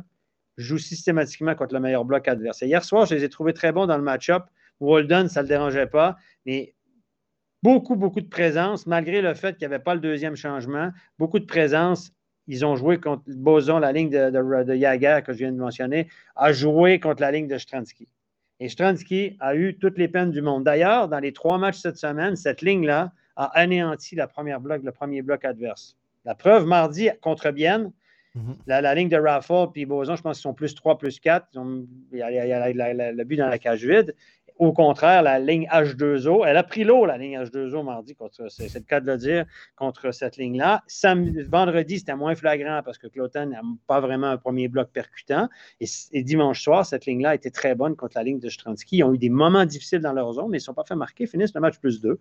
[0.57, 2.61] joue systématiquement contre le meilleur bloc adverse.
[2.61, 4.43] hier soir, je les ai trouvés très bons dans le match-up.
[4.79, 6.17] Walden, ça ne le dérangeait pas.
[6.45, 6.75] Mais
[7.63, 10.91] beaucoup, beaucoup de présence, malgré le fait qu'il n'y avait pas le deuxième changement.
[11.19, 12.11] Beaucoup de présence.
[12.47, 16.53] Ils ont joué contre Boson, la ligne de, de, que je viens de mentionner, a
[16.53, 18.07] joué contre la ligne de Stransky.
[18.59, 20.63] Et Stransky a eu toutes les peines du monde.
[20.63, 24.91] D'ailleurs, dans les trois matchs cette semaine, cette ligne-là a anéanti la première bloc, le
[24.91, 25.97] premier bloc adverse.
[26.23, 27.91] La preuve, mardi contre Bienne,
[28.37, 28.55] Mhm.
[28.67, 31.47] La, ligne de Raffle puis Boson, je pense qu'ils sont plus 3, plus 4.
[32.11, 34.13] il y a, le but dans la cage vide.
[34.59, 38.15] Au contraire, la ligne H2O, elle a pris l'eau, la ligne H2O, mardi,
[38.49, 39.45] c'est le cas de le dire,
[39.75, 40.83] contre cette ligne-là.
[41.47, 45.47] Vendredi, c'était moins flagrant parce que Cloton n'a pas vraiment un premier bloc percutant.
[45.79, 48.97] Et, dimanche soir, cette ligne-là était très bonne contre la ligne de Stransky.
[48.97, 50.95] Ils ont eu des moments difficiles dans leur zone, mais ils ne sont pas fait
[50.95, 52.19] marquer, finissent le match plus 2.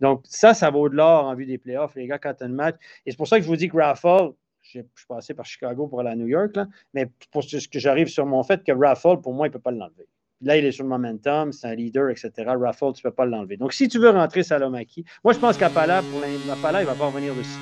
[0.00, 2.76] Donc, ça, ça vaut de l'or en vue des playoffs, les gars, quand un match.
[3.04, 5.86] Et c'est pour ça que je vous dis que Raffle, je suis passé par Chicago
[5.86, 6.56] pour aller à New York,
[6.94, 9.60] mais pour ce que j'arrive sur mon fait que Raffle, pour moi, il ne peut
[9.60, 10.08] pas l'enlever.
[10.42, 12.30] Là, il est sur le momentum, c'est un leader, etc.
[12.46, 13.56] Raffle, tu ne peux pas l'enlever.
[13.56, 17.34] Donc, si tu veux rentrer Salomaki, moi, je pense qu'Apala, pour il va pas revenir
[17.34, 17.58] dessus.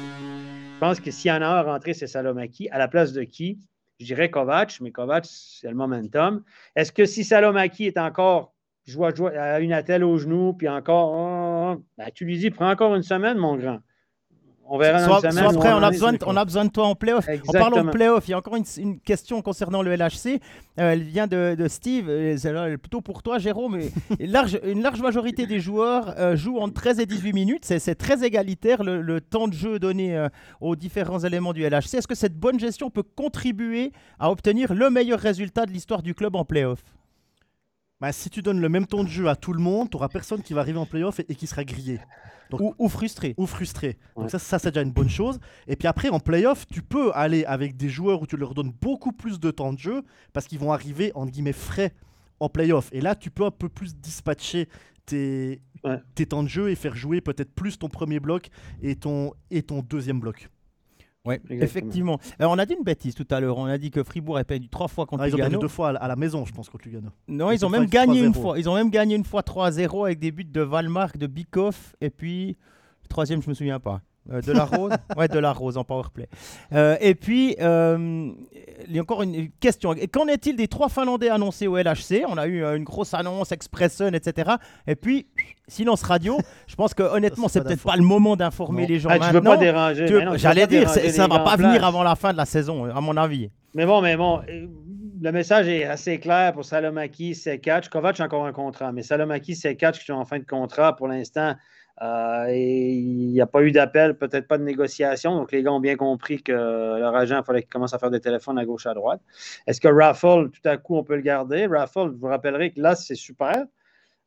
[0.74, 2.68] Je pense que s'il y en a un à rentrer, c'est Salomaki.
[2.70, 3.58] À la place de qui?
[4.00, 6.42] Je dirais Kovac, mais Kovac, c'est le momentum.
[6.74, 8.54] Est-ce que si Salomaki est encore
[8.92, 12.94] vois, à une attelle au genou, puis encore, oh, ben, tu lui dis, prends encore
[12.94, 13.80] une semaine, mon grand.
[14.66, 16.86] On verra dans soit, soit après, on a, besoin de, on a besoin de toi
[16.86, 17.26] en playoff.
[17.48, 20.40] En parlant de playoff, il y a encore une, question concernant le LHC.
[20.78, 22.06] Euh, elle vient de, Steve.
[22.36, 23.78] C'est plutôt pour toi, Jérôme.
[24.18, 27.64] une, large, une large majorité des joueurs euh, jouent entre 13 et 18 minutes.
[27.64, 30.28] C'est très égalitaire le, temps de jeu donné euh,
[30.60, 31.94] aux différents éléments du LHC.
[31.94, 36.14] Est-ce que cette bonne gestion peut contribuer à obtenir le meilleur résultat de l'histoire du
[36.14, 36.82] club en playoff?
[38.01, 40.09] Bah, si tu donnes le même temps de jeu à tout le monde, tu n'auras
[40.09, 42.01] personne qui va arriver en playoff et, et qui sera grillé
[42.78, 43.34] ou, frustré.
[43.36, 43.99] Ou frustré.
[44.16, 45.38] Donc ça, ça c'est déjà une bonne chose.
[45.66, 48.72] Et puis après, en playoff, tu peux aller avec des joueurs où tu leur donnes
[48.80, 51.92] beaucoup plus de temps de jeu parce qu'ils vont arriver, en guillemets, frais
[52.40, 52.88] en playoff.
[52.92, 54.68] Et là, tu peux un peu plus dispatcher
[55.07, 55.61] tes,
[56.14, 58.49] tes temps de jeu et faire jouer peut-être plus ton premier bloc
[58.82, 60.49] et ton, et ton deuxième bloc.
[61.26, 62.18] Oui, effectivement.
[62.38, 63.56] Alors, on a dit une bêtise tout à l'heure.
[63.56, 65.68] On a dit que Fribourg a perdu trois fois contre ah, Ils ont perdu deux
[65.68, 67.08] fois à la maison, je pense, contre Lugano.
[67.28, 68.58] Non, ils, ont même gagné une fois.
[68.58, 72.10] Ils ont même gagné une fois 3-0 avec des buts de Valmark, de Bikoff et
[72.10, 72.58] puis
[73.02, 74.02] le troisième, je me souviens pas.
[74.32, 74.92] Euh, de la rose?
[75.16, 76.28] Ouais, de la rose en powerplay.
[76.72, 78.30] Euh, et puis, euh,
[78.88, 79.94] il y a encore une question.
[80.12, 84.14] Qu'en est-il des trois Finlandais annoncés au LHC On a eu une grosse annonce, Expressen,
[84.14, 84.52] etc.
[84.86, 85.26] Et puis,
[85.68, 86.38] silence radio.
[86.66, 89.28] Je pense que honnêtement, c'est peut-être pas le moment d'informer les gens ah, maintenant.
[89.28, 90.38] Tu veux pas déranger.
[90.38, 93.50] J'allais dire, ça va pas venir avant la fin de la saison, à mon avis.
[93.74, 94.40] Mais bon, mais bon,
[95.20, 97.88] le message est assez clair pour Salomaki, c'est catch.
[97.88, 100.94] Kovac a encore un contrat, mais Salomaki, c'est catch qui sont en fin de contrat
[100.94, 101.54] pour l'instant.
[102.03, 105.36] Euh, il n'y a pas eu d'appel, peut-être pas de négociation.
[105.36, 108.11] Donc, les gars ont bien compris que leur agent, il fallait qu'il commence à faire
[108.11, 109.20] des téléphones à gauche, à droite.
[109.66, 111.66] Est-ce que Raffle, tout à coup, on peut le garder?
[111.66, 113.64] Raffle, vous rappellerai que là, c'est super.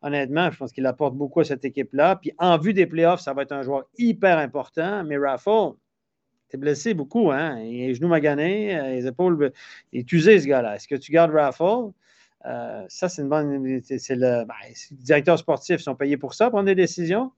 [0.01, 2.15] Honnêtement, je pense qu'il apporte beaucoup à cette équipe-là.
[2.15, 5.03] Puis, en vue des playoffs, ça va être un joueur hyper important.
[5.03, 5.73] Mais Raffle,
[6.49, 7.59] t'es blessé beaucoup, hein?
[7.59, 9.51] Il a les genoux maganés, les épaules.
[9.91, 10.75] Il est usé, ce gars-là.
[10.75, 11.91] Est-ce que tu gardes Raffle?
[12.45, 13.81] Euh, ça, c'est une bonne.
[13.83, 17.31] C'est le, ben, les directeurs sportifs sont payés pour ça, prendre des décisions.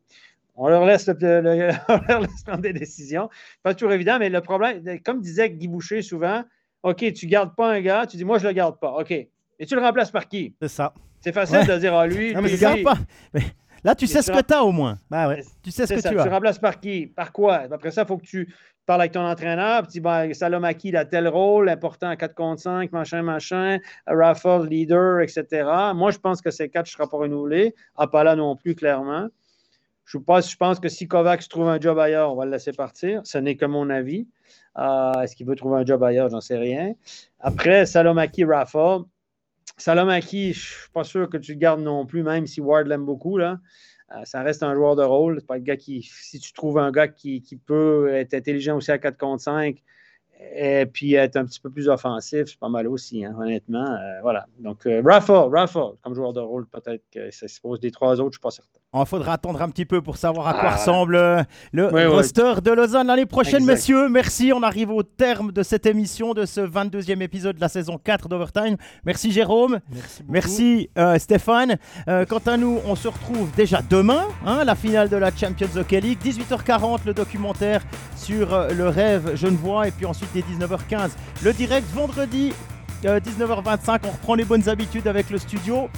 [0.56, 1.06] On leur laisse,
[2.46, 3.30] prendre des décisions.
[3.64, 6.44] Pas toujours évident, mais le problème, comme disait Guy Boucher souvent,
[6.84, 8.92] OK, tu ne gardes pas un gars, tu dis moi, je ne le garde pas.
[8.92, 9.12] OK.
[9.12, 10.54] Et tu le remplaces par qui?
[10.62, 10.94] C'est ça.
[11.22, 12.34] C'est facile de dire à lui.
[12.34, 12.98] Non, mais je garde pas.
[13.84, 14.98] là, tu sais ce que tu as au moins.
[15.10, 15.44] Bah ouais.
[15.64, 16.10] Tu sais ce que ça.
[16.10, 16.24] tu as.
[16.24, 17.08] Tu remplaces par qui?
[17.08, 17.68] Par quoi?
[17.72, 18.54] Après ça, il faut que tu
[18.90, 22.34] parles avec ton entraîneur, tu dis ben, Salomaki, il a tel rôle, important à 4
[22.34, 23.78] contre 5, machin, machin,
[24.08, 25.46] Raffle, leader, etc.
[25.94, 27.76] Moi, je pense que ces quatre ne sera pas renouvelé.
[27.96, 29.28] là non plus, clairement.
[30.06, 33.22] Je pense, que si Kovacs trouve un job ailleurs, on va le laisser partir.
[33.26, 34.28] Ce n'est que mon avis.
[34.80, 36.32] Euh, est-ce qu'il veut trouver un job ailleurs?
[36.32, 36.94] J'en sais rien.
[37.40, 39.04] Après, Salomaki, Raffle.
[39.78, 42.88] Salomaki, je ne suis pas sûr que tu le gardes non plus, même si Ward
[42.88, 43.38] l'aime beaucoup.
[43.38, 43.60] Là.
[44.12, 45.38] Euh, ça reste un joueur de rôle.
[45.40, 48.92] C'est pas le gars qui, si tu trouves un gars qui, peut être intelligent aussi
[48.92, 49.82] à 4 contre 5
[50.56, 53.86] et puis être un petit peu plus offensif, c'est pas mal aussi, hein, honnêtement.
[53.86, 54.48] Euh, voilà.
[54.60, 58.22] Donc, euh, Raffle, Raffle, comme joueur de rôle, peut-être que ça se pose des trois
[58.22, 58.79] autres, je ne suis pas certain.
[58.92, 60.76] Il faudra attendre un petit peu pour savoir à quoi ah.
[60.78, 64.10] ressemble euh, le roster de Lausanne l'année prochaine, messieurs.
[64.10, 64.52] Merci.
[64.52, 68.28] On arrive au terme de cette émission, de ce 22e épisode de la saison 4
[68.30, 68.78] d'Overtime.
[69.06, 69.80] Merci Jérôme.
[70.28, 71.78] Merci, euh, Stéphane.
[72.08, 75.70] Euh, quant à nous, on se retrouve déjà demain, hein, la finale de la Champions
[75.76, 76.18] Hockey League.
[76.26, 77.84] 18h40, le documentaire
[78.16, 79.88] sur le rêve genevois.
[79.88, 81.12] Et puis ensuite, dès 19h15,
[81.44, 82.54] le direct vendredi.
[83.04, 85.90] 19h25, on reprend les bonnes habitudes avec le studio.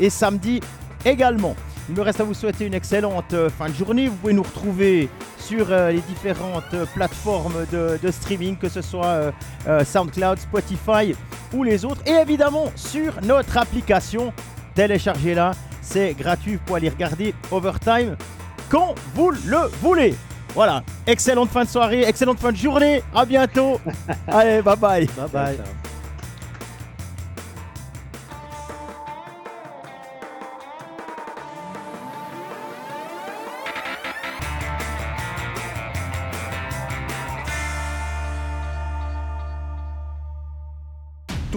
[0.00, 0.58] Et samedi
[1.04, 1.54] également.
[1.92, 4.08] Il me reste à vous souhaiter une excellente euh, fin de journée.
[4.08, 9.30] Vous pouvez nous retrouver sur euh, les différentes euh, plateformes de, streaming, que ce soit
[9.84, 11.14] SoundCloud, Spotify
[11.52, 12.00] ou les autres.
[12.06, 14.32] Et évidemment sur notre application.
[14.74, 15.50] Téléchargez-la,
[15.82, 18.16] c'est gratuit pour aller regarder Overtime
[18.70, 20.14] quand vous le voulez.
[20.54, 23.02] Voilà, excellente fin de soirée, excellente fin de journée.
[23.14, 23.78] À bientôt.
[24.28, 25.06] Allez, bye bye.
[25.14, 25.58] Bye bye.